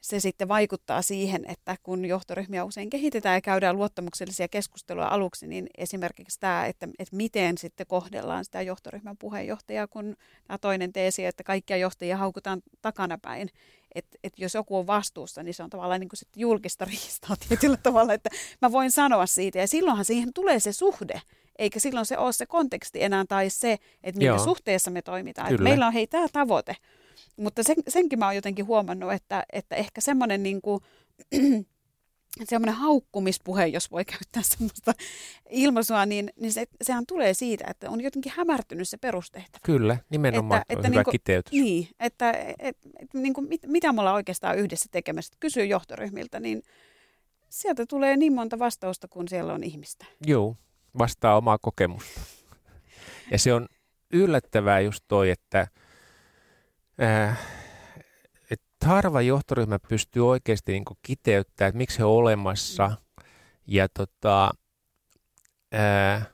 se 0.02 0.20
sitten 0.20 0.48
vaikuttaa 0.48 1.02
siihen, 1.02 1.44
että 1.48 1.76
kun 1.82 2.04
johtoryhmiä 2.04 2.64
usein 2.64 2.90
kehitetään 2.90 3.34
ja 3.34 3.40
käydään 3.40 3.76
luottamuksellisia 3.76 4.48
keskusteluja 4.48 5.08
aluksi, 5.08 5.46
niin 5.46 5.66
esimerkiksi 5.78 6.40
tämä, 6.40 6.66
että, 6.66 6.88
että 6.98 7.16
miten 7.16 7.58
sitten 7.58 7.86
kohdellaan 7.86 8.44
sitä 8.44 8.62
johtoryhmän 8.62 9.16
puheenjohtajaa, 9.16 9.86
kun 9.86 10.16
tämä 10.44 10.58
toinen 10.58 10.92
teesi, 10.92 11.24
että 11.24 11.44
kaikkia 11.44 11.76
johtajia 11.76 12.16
haukutaan 12.16 12.62
takanapäin, 12.82 13.48
että, 13.94 14.18
että 14.24 14.44
jos 14.44 14.54
joku 14.54 14.78
on 14.78 14.86
vastuussa, 14.86 15.42
niin 15.42 15.54
se 15.54 15.62
on 15.62 15.70
tavallaan 15.70 16.00
niin 16.00 16.08
kuin 16.08 16.18
sitten 16.18 16.40
julkista 16.40 16.84
riistaa 16.90 17.36
tietyllä 17.48 17.76
tavalla, 17.76 18.14
että 18.14 18.30
mä 18.62 18.72
voin 18.72 18.90
sanoa 18.90 19.26
siitä 19.26 19.58
ja 19.58 19.66
silloinhan 19.66 20.04
siihen 20.04 20.32
tulee 20.32 20.60
se 20.60 20.72
suhde, 20.72 21.20
eikä 21.58 21.80
silloin 21.80 22.06
se 22.06 22.18
ole 22.18 22.32
se 22.32 22.46
konteksti 22.46 23.02
enää 23.02 23.24
tai 23.28 23.50
se, 23.50 23.72
että 24.02 24.18
minkä 24.18 24.34
Joo. 24.34 24.44
suhteessa 24.44 24.90
me 24.90 25.02
toimitaan. 25.02 25.50
Että 25.50 25.62
meillä 25.62 25.86
on 25.86 25.92
hei 25.92 26.06
tämä 26.06 26.26
tavoite, 26.32 26.76
mutta 27.36 27.62
sen, 27.62 27.76
senkin 27.88 28.18
mä 28.18 28.26
oon 28.26 28.34
jotenkin 28.34 28.66
huomannut, 28.66 29.12
että, 29.12 29.44
että 29.52 29.76
ehkä 29.76 30.00
semmoinen 30.00 30.42
niin 30.42 30.62
kuin, 30.62 30.80
semmoinen 32.44 32.74
haukkumispuhe, 32.74 33.66
jos 33.66 33.90
voi 33.90 34.04
käyttää 34.04 34.42
semmoista 34.42 34.92
ilmaisua, 35.50 36.06
niin, 36.06 36.32
niin 36.40 36.52
se, 36.52 36.66
sehän 36.82 37.04
tulee 37.08 37.34
siitä, 37.34 37.64
että 37.68 37.90
on 37.90 38.00
jotenkin 38.00 38.32
hämärtynyt 38.36 38.88
se 38.88 38.96
perustehtävä. 38.96 39.62
Kyllä, 39.64 39.96
nimenomaan 40.10 40.60
että, 40.60 40.74
että 40.74 40.88
hyvä 40.88 40.96
niin 40.98 41.04
kuin, 41.04 41.12
kiteytys. 41.12 41.52
Niin, 41.52 41.88
että 42.00 42.30
et, 42.58 42.76
et, 42.98 43.14
niin 43.14 43.34
kuin, 43.34 43.48
mit, 43.48 43.60
mitä 43.66 43.92
me 43.92 44.00
ollaan 44.00 44.16
oikeastaan 44.16 44.58
yhdessä 44.58 44.88
tekemässä, 44.90 45.34
kysyy 45.40 45.64
johtoryhmiltä, 45.64 46.40
niin 46.40 46.62
sieltä 47.48 47.86
tulee 47.86 48.16
niin 48.16 48.32
monta 48.32 48.58
vastausta, 48.58 49.08
kun 49.08 49.28
siellä 49.28 49.52
on 49.52 49.64
ihmistä. 49.64 50.06
Joo, 50.26 50.56
vastaa 50.98 51.36
omaa 51.36 51.58
kokemusta. 51.58 52.20
Ja 53.30 53.38
se 53.38 53.54
on 53.54 53.66
yllättävää 54.12 54.80
just 54.80 55.04
toi, 55.08 55.30
että– 55.30 55.66
äh, 57.02 57.38
että 58.50 58.86
harva 58.86 59.22
johtoryhmä 59.22 59.78
pystyy 59.88 60.28
oikeasti 60.28 60.72
niin 60.72 60.84
kiteyttämään, 61.02 61.68
että 61.68 61.78
miksi 61.78 61.98
he 61.98 62.04
on 62.04 62.12
olemassa. 62.12 62.90
Ja 63.66 63.88
tota, 63.88 64.50
äh, 65.74 66.28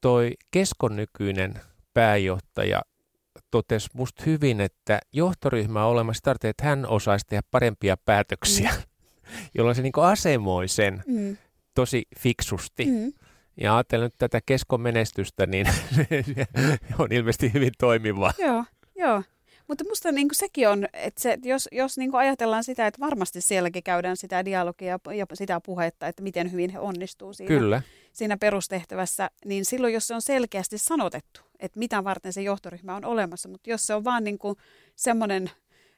toi 0.00 0.32
Keskon 0.50 0.96
nykyinen 0.96 1.60
pääjohtaja 1.94 2.82
totesi 3.50 3.88
musta 3.94 4.22
hyvin, 4.26 4.60
että 4.60 4.98
johtoryhmä 5.12 5.84
on 5.84 5.92
olemassa 5.92 6.22
tarvitsee, 6.22 6.50
että 6.50 6.64
hän 6.64 6.86
osaisi 6.88 7.26
tehdä 7.26 7.42
parempia 7.50 7.96
päätöksiä, 7.96 8.70
mm. 8.70 9.32
jolloin 9.54 9.76
se 9.76 9.82
niin 9.82 9.92
asemoi 9.96 10.68
sen 10.68 11.02
mm. 11.06 11.36
tosi 11.74 12.02
fiksusti. 12.18 12.86
Mm. 12.86 13.12
Ja 13.60 13.76
ajattelen 13.76 14.04
nyt 14.04 14.14
tätä 14.18 14.40
keskon 14.46 14.80
menestystä, 14.80 15.46
niin 15.46 15.66
on 16.98 17.12
ilmeisesti 17.12 17.52
hyvin 17.54 17.72
toimiva. 17.78 18.32
Joo, 18.38 18.64
joo. 18.96 19.22
Mutta 19.68 19.84
musta 19.84 20.12
niin 20.12 20.28
sekin 20.32 20.68
on, 20.68 20.88
että 20.92 21.22
se, 21.22 21.38
jos, 21.44 21.68
jos 21.72 21.98
niin 21.98 22.14
ajatellaan 22.14 22.64
sitä, 22.64 22.86
että 22.86 23.00
varmasti 23.00 23.40
sielläkin 23.40 23.82
käydään 23.82 24.16
sitä 24.16 24.44
dialogia 24.44 24.98
ja 25.16 25.26
sitä 25.34 25.60
puhetta, 25.60 26.08
että 26.08 26.22
miten 26.22 26.52
hyvin 26.52 26.70
he 26.70 26.78
onnistuu 26.78 27.32
siinä, 27.32 27.48
Kyllä. 27.48 27.82
siinä 28.12 28.36
perustehtävässä, 28.36 29.30
niin 29.44 29.64
silloin 29.64 29.94
jos 29.94 30.06
se 30.06 30.14
on 30.14 30.22
selkeästi 30.22 30.78
sanotettu, 30.78 31.40
että 31.60 31.78
mitä 31.78 32.04
varten 32.04 32.32
se 32.32 32.42
johtoryhmä 32.42 32.96
on 32.96 33.04
olemassa, 33.04 33.48
mutta 33.48 33.70
jos 33.70 33.86
se 33.86 33.94
on 33.94 34.04
vaan 34.04 34.24
niin 34.24 34.38
semmoinen 34.96 35.50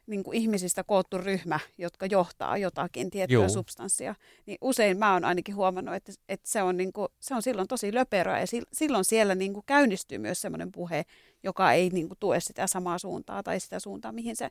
niin 0.08 0.24
kuin 0.24 0.36
ihmisistä 0.36 0.84
koottu 0.84 1.18
ryhmä, 1.18 1.60
jotka 1.78 2.06
johtaa 2.06 2.58
jotakin 2.58 3.10
tiettyä 3.10 3.34
Juu. 3.34 3.48
substanssia, 3.48 4.14
niin 4.46 4.58
usein 4.60 4.98
mä 4.98 5.12
oon 5.12 5.24
ainakin 5.24 5.54
huomannut, 5.54 5.94
että, 5.94 6.12
että 6.28 6.50
se, 6.50 6.62
on 6.62 6.76
niin 6.76 6.92
kuin, 6.92 7.08
se 7.20 7.34
on 7.34 7.42
silloin 7.42 7.68
tosi 7.68 7.94
löperöä 7.94 8.40
ja 8.40 8.46
silloin 8.72 9.04
siellä 9.04 9.34
niin 9.34 9.52
kuin 9.52 9.64
käynnistyy 9.66 10.18
myös 10.18 10.40
semmoinen 10.40 10.72
puhe, 10.72 11.04
joka 11.42 11.72
ei 11.72 11.90
niin 11.90 12.08
kuin 12.08 12.18
tue 12.20 12.40
sitä 12.40 12.66
samaa 12.66 12.98
suuntaa 12.98 13.42
tai 13.42 13.60
sitä 13.60 13.78
suuntaa, 13.80 14.12
mihin 14.12 14.36
se 14.36 14.50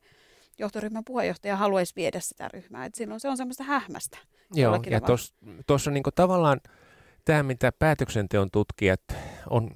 johtoryhmän 0.59 1.03
puheenjohtaja 1.05 1.55
haluaisi 1.55 1.93
viedä 1.95 2.19
sitä 2.19 2.49
ryhmää. 2.53 2.85
Et 2.85 2.95
silloin 2.95 3.19
se 3.19 3.29
on 3.29 3.37
semmoista 3.37 3.63
hähmästä. 3.63 4.17
Joo, 4.53 4.79
ja 4.89 5.01
tuossa 5.67 5.91
niin 5.91 6.03
tavallaan 6.15 6.61
tämä, 7.25 7.43
mitä 7.43 7.71
päätöksenteon 7.71 8.51
tutkijat 8.51 9.01
on 9.49 9.71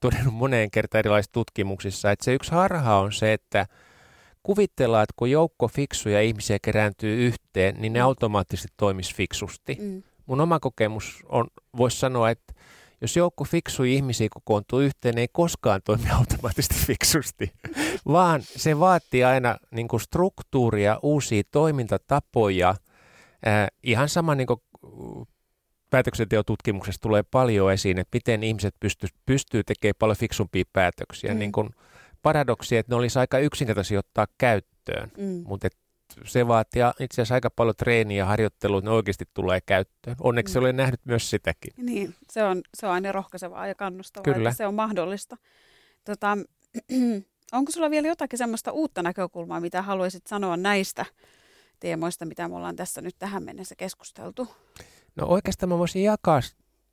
todennut 0.00 0.34
moneen 0.34 0.70
kertaan 0.70 0.98
erilaisissa 0.98 1.32
tutkimuksissa, 1.32 2.10
että 2.10 2.24
se 2.24 2.34
yksi 2.34 2.50
harha 2.52 2.98
on 2.98 3.12
se, 3.12 3.32
että– 3.32 3.66
kuvitellaan, 4.50 5.02
että 5.02 5.14
kun 5.16 5.30
joukko 5.30 5.68
fiksuja 5.68 6.22
ihmisiä 6.22 6.58
kerääntyy 6.62 7.26
yhteen, 7.26 7.74
niin 7.78 7.92
ne 7.92 7.98
mm. 7.98 8.04
automaattisesti 8.04 8.68
toimisi 8.76 9.14
fiksusti. 9.14 9.78
Mm. 9.80 10.02
Mun 10.26 10.40
oma 10.40 10.60
kokemus 10.60 11.22
on, 11.28 11.46
voisi 11.76 11.98
sanoa, 11.98 12.30
että 12.30 12.54
jos 13.00 13.16
joukko 13.16 13.44
fiksuja 13.44 13.92
ihmisiä 13.92 14.28
kokoontuu 14.30 14.80
yhteen, 14.80 15.14
ne 15.14 15.20
ei 15.20 15.28
koskaan 15.32 15.80
toimi 15.84 16.10
automaattisesti 16.18 16.74
fiksusti, 16.86 17.52
vaan 18.16 18.42
se 18.42 18.78
vaatii 18.78 19.24
aina 19.24 19.56
niin 19.70 19.88
kuin 19.88 20.00
struktuuria, 20.00 20.98
uusia 21.02 21.42
toimintatapoja. 21.50 22.68
Äh, 22.68 23.66
ihan 23.82 24.08
sama 24.08 24.34
niin 24.34 24.46
kuin 24.46 24.60
päätöksenteotutkimuksessa 25.90 27.00
tulee 27.00 27.22
paljon 27.22 27.72
esiin, 27.72 27.98
että 27.98 28.16
miten 28.16 28.42
ihmiset 28.42 28.74
pystyy, 28.80 29.08
pystyy 29.26 29.64
tekemään 29.64 29.94
paljon 29.98 30.16
fiksumpia 30.16 30.64
päätöksiä. 30.72 31.32
Mm. 31.32 31.38
Niin 31.38 31.52
kuin 31.52 31.70
paradoksi, 32.22 32.76
että 32.76 32.92
ne 32.92 32.96
olisi 32.96 33.18
aika 33.18 33.38
yksinkertaisia 33.38 33.98
ottaa 33.98 34.26
käyttöön, 34.38 35.12
mm. 35.18 35.42
mutta 35.46 35.68
se 36.24 36.48
vaatii 36.48 36.82
itse 37.00 37.14
asiassa 37.14 37.34
aika 37.34 37.50
paljon 37.50 37.74
treeniä 37.76 38.18
ja 38.18 38.26
harjoittelua, 38.26 38.78
että 38.78 38.90
ne 38.90 38.94
oikeasti 38.94 39.24
tulee 39.34 39.60
käyttöön. 39.66 40.16
Onneksi 40.20 40.54
mm. 40.54 40.60
olen 40.60 40.76
nähnyt 40.76 41.00
myös 41.04 41.30
sitäkin. 41.30 41.72
Niin, 41.76 42.14
se 42.30 42.44
on, 42.44 42.62
se 42.74 42.86
on 42.86 42.92
aina 42.92 43.12
rohkaisevaa 43.12 43.66
ja 43.66 43.74
kannustavaa, 43.74 44.34
Kyllä. 44.34 44.48
että 44.48 44.56
se 44.56 44.66
on 44.66 44.74
mahdollista. 44.74 45.36
Tota, 46.04 46.38
onko 47.52 47.72
sulla 47.72 47.90
vielä 47.90 48.08
jotakin 48.08 48.38
semmoista 48.38 48.72
uutta 48.72 49.02
näkökulmaa, 49.02 49.60
mitä 49.60 49.82
haluaisit 49.82 50.26
sanoa 50.26 50.56
näistä 50.56 51.06
teemoista, 51.80 52.24
mitä 52.24 52.48
me 52.48 52.56
ollaan 52.56 52.76
tässä 52.76 53.00
nyt 53.00 53.14
tähän 53.18 53.42
mennessä 53.42 53.74
keskusteltu? 53.74 54.48
No 55.16 55.26
oikeastaan 55.26 55.68
mä 55.68 55.78
voisin 55.78 56.04
jakaa 56.04 56.40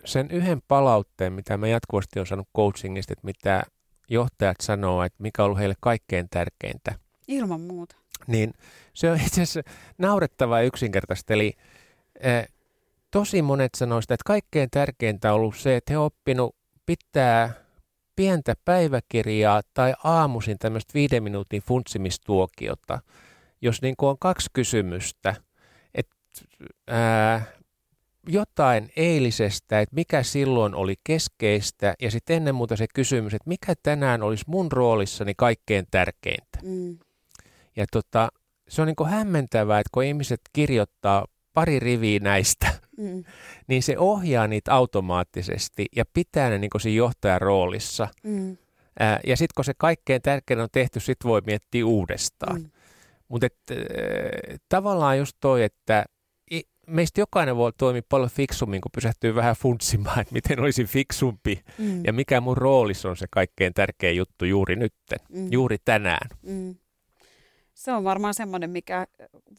sen 0.06 0.32
yhden 0.32 0.62
palautteen, 0.68 1.34
mitä 1.34 1.58
mä 1.58 1.68
jatkuvasti 1.68 2.20
olen 2.20 2.28
saanut 2.28 2.50
coachingista, 2.56 3.14
että 3.14 3.26
mitä 3.26 3.64
johtajat 4.10 4.58
sanoo, 4.62 5.04
että 5.04 5.24
mikä 5.24 5.44
on 5.44 5.46
ollut 5.46 5.60
heille 5.60 5.76
kaikkein 5.80 6.28
tärkeintä. 6.30 6.96
Ilman 7.28 7.62
muuta. 7.62 7.96
Niin 8.28 8.54
se 8.94 9.12
on 9.12 9.18
itse 9.26 9.42
asiassa 9.42 9.62
naurettava 9.98 10.62
yksinkertaisesti. 10.62 11.34
Eli 11.34 11.54
eh, 12.20 12.48
tosi 13.12 13.42
monet 13.42 13.76
sanoo 13.76 14.02
sitä, 14.02 14.14
että 14.14 14.24
kaikkein 14.26 14.70
tärkeintä 14.72 15.34
on 15.34 15.36
ollut 15.36 15.58
se, 15.58 15.76
että 15.76 15.94
he 15.94 15.98
on 15.98 16.06
oppinut 16.06 16.56
pitää 16.86 17.54
pientä 18.16 18.54
päiväkirjaa 18.66 19.62
tai 19.74 19.94
aamuisin 20.04 20.58
tämmöistä 20.60 20.94
viiden 20.94 21.24
minuutin 21.24 21.62
funtsimistuokiota, 21.62 23.00
jos 23.62 23.82
niin 23.82 23.96
kuin 23.98 24.10
on 24.10 24.20
kaksi 24.20 24.50
kysymystä, 24.54 25.36
että 25.96 26.16
ää, 26.88 27.46
jotain 28.28 28.90
eilisestä, 28.96 29.82
että 29.82 29.96
mikä 29.96 30.24
silloin 30.24 30.76
oli 30.76 30.96
keskeistä 31.04 31.94
ja 32.02 32.12
sitten 32.12 32.38
ennen 32.38 32.56
muuta 32.56 32.76
se 32.76 32.86
kysymys, 32.94 33.34
että 33.34 33.50
mikä 33.50 33.74
tänään 33.84 34.24
olisi 34.24 34.44
mun 34.48 34.72
roolissani 34.72 35.34
kaikkein 35.38 35.86
tärkeintä. 35.92 36.60
Mm. 36.64 36.98
Ja 37.76 37.86
tota, 37.92 38.30
se 38.70 38.82
on 38.82 38.88
niin 38.88 38.96
kuin 38.96 39.10
hämmentävää, 39.10 39.80
että 39.80 39.90
kun 39.94 40.04
ihmiset 40.04 40.42
kirjoittaa 40.54 41.26
pari 41.54 41.80
riviä 41.80 42.20
näistä, 42.20 42.68
mm. 42.98 43.24
niin 43.68 43.84
se 43.84 43.98
ohjaa 43.98 44.48
niitä 44.48 44.74
automaattisesti 44.74 45.86
ja 45.96 46.06
pitää 46.14 46.50
ne 46.50 46.58
niin 46.58 46.70
kuin 46.70 46.82
siinä 46.82 46.98
johtajan 46.98 47.42
roolissa. 47.42 48.08
Mm. 48.24 48.58
Ää, 49.00 49.20
ja 49.28 49.38
sitten 49.38 49.54
kun 49.56 49.66
se 49.66 49.74
kaikkein 49.78 50.22
tärkein 50.22 50.60
on 50.60 50.70
tehty, 50.72 51.00
sitten 51.00 51.30
voi 51.30 51.42
miettiä 51.46 51.86
uudestaan. 51.86 52.62
Mm. 52.62 52.70
Mutta 53.28 53.48
tavallaan 54.70 55.18
just 55.18 55.38
toi, 55.40 55.64
että 55.64 56.06
meistä 56.88 57.22
jokainen 57.22 57.58
voi 57.58 57.72
toimia 57.78 58.02
paljon 58.10 58.30
fiksummin, 58.30 58.82
kun 58.82 58.92
pysähtyy 58.96 59.36
vähän 59.36 59.56
funtsimaan, 59.56 60.20
että 60.20 60.34
miten 60.34 60.60
olisi 60.60 60.86
fiksumpi 60.86 61.64
mm. 61.78 62.06
ja 62.06 62.14
mikä 62.14 62.42
mun 62.42 62.58
roolissa 62.58 63.10
on 63.10 63.18
se 63.18 63.26
kaikkein 63.32 63.74
tärkein 63.74 64.18
juttu 64.18 64.46
juuri 64.46 64.76
nytten, 64.76 65.20
mm. 65.30 65.52
juuri 65.52 65.78
tänään. 65.86 66.30
Mm. 66.42 66.76
Se 67.74 67.92
on 67.92 68.04
varmaan 68.04 68.34
semmoinen, 68.34 68.70
mikä 68.70 69.08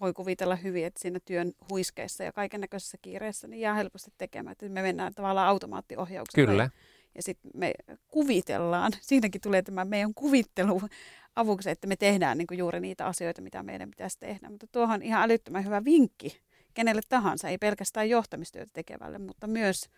voi 0.01 0.13
kuvitella 0.13 0.57
hyvin, 0.57 0.87
että 0.87 1.01
siinä 1.01 1.19
työn 1.25 1.53
huiskeissa 1.71 2.25
ja 2.25 2.33
kaiken 2.33 2.61
näköisessä 2.61 2.99
kiireessä 3.03 3.49
niin 3.49 3.61
jää 3.61 3.75
helposti 3.75 4.11
tekemään. 4.19 4.53
Että 4.53 4.69
me 4.69 4.83
mennään 4.83 5.15
tavallaan 5.15 5.49
automaattiohjauksella. 5.49 6.47
Kyllä. 6.51 6.71
Ja, 7.15 7.23
sitten 7.23 7.51
me 7.55 7.73
kuvitellaan, 8.09 8.93
siinäkin 9.01 9.41
tulee 9.41 9.63
tämä 9.63 9.85
meidän 9.85 10.15
kuvittelu 10.15 10.81
avuksi, 11.37 11.71
että 11.71 11.87
me 11.87 11.97
tehdään 11.97 12.39
niin 12.39 12.47
kuin 12.47 12.59
juuri 12.59 12.81
niitä 12.81 13.07
asioita, 13.07 13.43
mitä 13.43 13.63
meidän 13.63 13.91
pitäisi 13.91 14.19
tehdä. 14.19 14.51
Mutta 14.51 14.67
tuohon 14.73 14.95
on 14.95 15.03
ihan 15.03 15.23
älyttömän 15.23 15.65
hyvä 15.65 15.85
vinkki 15.85 16.41
kenelle 16.79 17.03
tahansa, 17.09 17.49
ei 17.49 17.59
pelkästään 17.59 18.09
johtamistyötä 18.09 18.71
tekevälle, 18.73 19.19
mutta 19.19 19.47
myös 19.47 19.89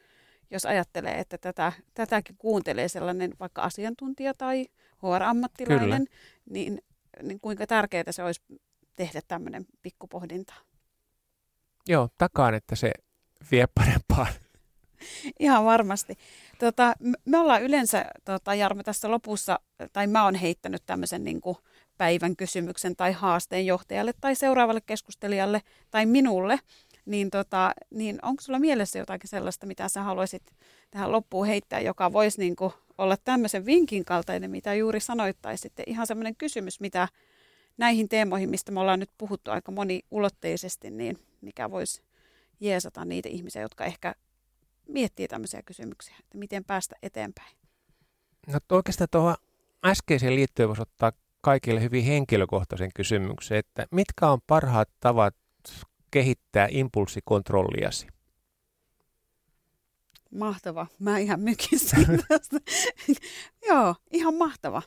jos 0.50 0.66
ajattelee, 0.66 1.18
että 1.18 1.38
tätä, 1.38 1.72
tätäkin 1.94 2.36
kuuntelee 2.38 2.88
sellainen 2.88 3.32
vaikka 3.40 3.62
asiantuntija 3.62 4.34
tai 4.34 4.66
HR-ammattilainen, 5.02 6.06
niin, 6.50 6.82
niin 7.22 7.40
kuinka 7.40 7.66
tärkeää 7.66 8.04
se 8.12 8.22
olisi 8.22 8.40
tehdä 8.96 9.20
tämmöinen 9.28 9.66
pikkupohdinta. 9.82 10.54
Joo, 11.88 12.08
takaan, 12.18 12.54
että 12.54 12.76
se 12.76 12.92
vie 13.50 13.66
parempaan. 13.78 14.32
Ihan 15.38 15.64
varmasti. 15.64 16.18
Tota, 16.58 16.94
me 17.24 17.38
ollaan 17.38 17.62
yleensä, 17.62 18.04
tota, 18.24 18.54
Jarmo, 18.54 18.82
tässä 18.82 19.10
lopussa, 19.10 19.60
tai 19.92 20.06
mä 20.06 20.24
oon 20.24 20.34
heittänyt 20.34 20.82
tämmöisen 20.86 21.24
niin 21.24 21.40
kuin, 21.40 21.56
päivän 22.00 22.36
kysymyksen 22.36 22.96
tai 22.96 23.12
haasteen 23.12 23.66
johtajalle 23.66 24.12
tai 24.20 24.34
seuraavalle 24.34 24.80
keskustelijalle 24.80 25.62
tai 25.90 26.06
minulle, 26.06 26.58
niin, 27.06 27.30
tota, 27.30 27.72
niin 27.90 28.18
onko 28.22 28.40
sulla 28.42 28.58
mielessä 28.58 28.98
jotakin 28.98 29.28
sellaista, 29.28 29.66
mitä 29.66 29.88
sä 29.88 30.02
haluaisit 30.02 30.42
tähän 30.90 31.12
loppuun 31.12 31.46
heittää, 31.46 31.80
joka 31.80 32.12
voisi 32.12 32.40
niin 32.40 32.56
kuin 32.56 32.72
olla 32.98 33.16
tämmöisen 33.16 33.66
vinkin 33.66 34.04
kaltainen, 34.04 34.50
mitä 34.50 34.74
juuri 34.74 35.00
sanoit, 35.00 35.36
tai 35.42 35.58
sitten 35.58 35.84
ihan 35.88 36.06
semmoinen 36.06 36.36
kysymys, 36.36 36.80
mitä 36.80 37.08
näihin 37.78 38.08
teemoihin, 38.08 38.50
mistä 38.50 38.72
me 38.72 38.80
ollaan 38.80 39.00
nyt 39.00 39.10
puhuttu 39.18 39.50
aika 39.50 39.72
moniulotteisesti, 39.72 40.90
niin 40.90 41.18
mikä 41.40 41.70
voisi 41.70 42.02
jeesata 42.60 43.04
niitä 43.04 43.28
ihmisiä, 43.28 43.62
jotka 43.62 43.84
ehkä 43.84 44.14
miettii 44.88 45.28
tämmöisiä 45.28 45.62
kysymyksiä, 45.62 46.14
että 46.20 46.38
miten 46.38 46.64
päästä 46.64 46.96
eteenpäin? 47.02 47.56
No 48.46 48.58
oikeastaan 48.70 49.08
tuohon 49.10 49.34
äskeiseen 49.84 50.34
liittyen 50.34 50.68
voisi 50.68 50.82
ottaa 50.82 51.12
kaikille 51.40 51.83
hyvin 51.83 52.05
henkilökohtaisen 52.05 52.90
kysymyksen, 52.94 53.59
että 53.59 53.87
mitkä 53.90 54.29
on 54.31 54.38
parhaat 54.46 54.88
tavat 55.00 55.35
kehittää 56.11 56.68
impulssikontrolliasi? 56.70 58.07
Mahtava. 60.31 60.87
Mä 60.98 61.18
ihan 61.18 61.40
mykissä 61.40 61.96
tästä. 62.29 62.57
Joo, 63.68 63.94
ihan 64.11 64.35
mahtava. 64.35 64.83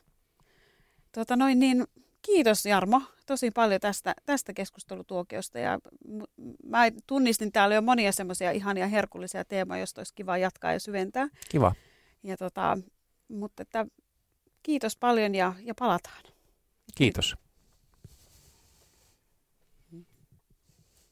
Tuota 1.12 1.36
noin, 1.36 1.60
niin 1.60 1.86
kiitos 2.22 2.66
Jarmo 2.66 3.02
tosi 3.26 3.52
paljon 3.52 3.82
tästä, 3.82 4.14
tästä 4.26 4.54
keskustelutuokiosta. 4.54 5.60
Ja 5.60 5.80
mä 6.66 6.80
tunnistin 7.08 7.52
täällä 7.52 7.76
jo 7.76 7.82
monia 7.82 8.12
semmoisia 8.12 8.52
ihania 8.52 8.88
herkullisia 8.88 9.46
teemoja, 9.46 9.80
joista 9.80 10.00
olisi 10.00 10.14
kiva 10.16 10.38
jatkaa 10.38 10.74
ja 10.74 10.80
syventää. 10.80 11.28
Kiva. 11.50 11.76
Ja 12.24 12.38
tota, 12.38 12.78
mutta 13.28 13.62
että 13.62 13.86
kiitos 14.64 14.98
paljon 14.98 15.36
ja, 15.36 15.54
ja 15.64 15.74
palataan. 15.80 16.33
Kiitos. 16.96 17.36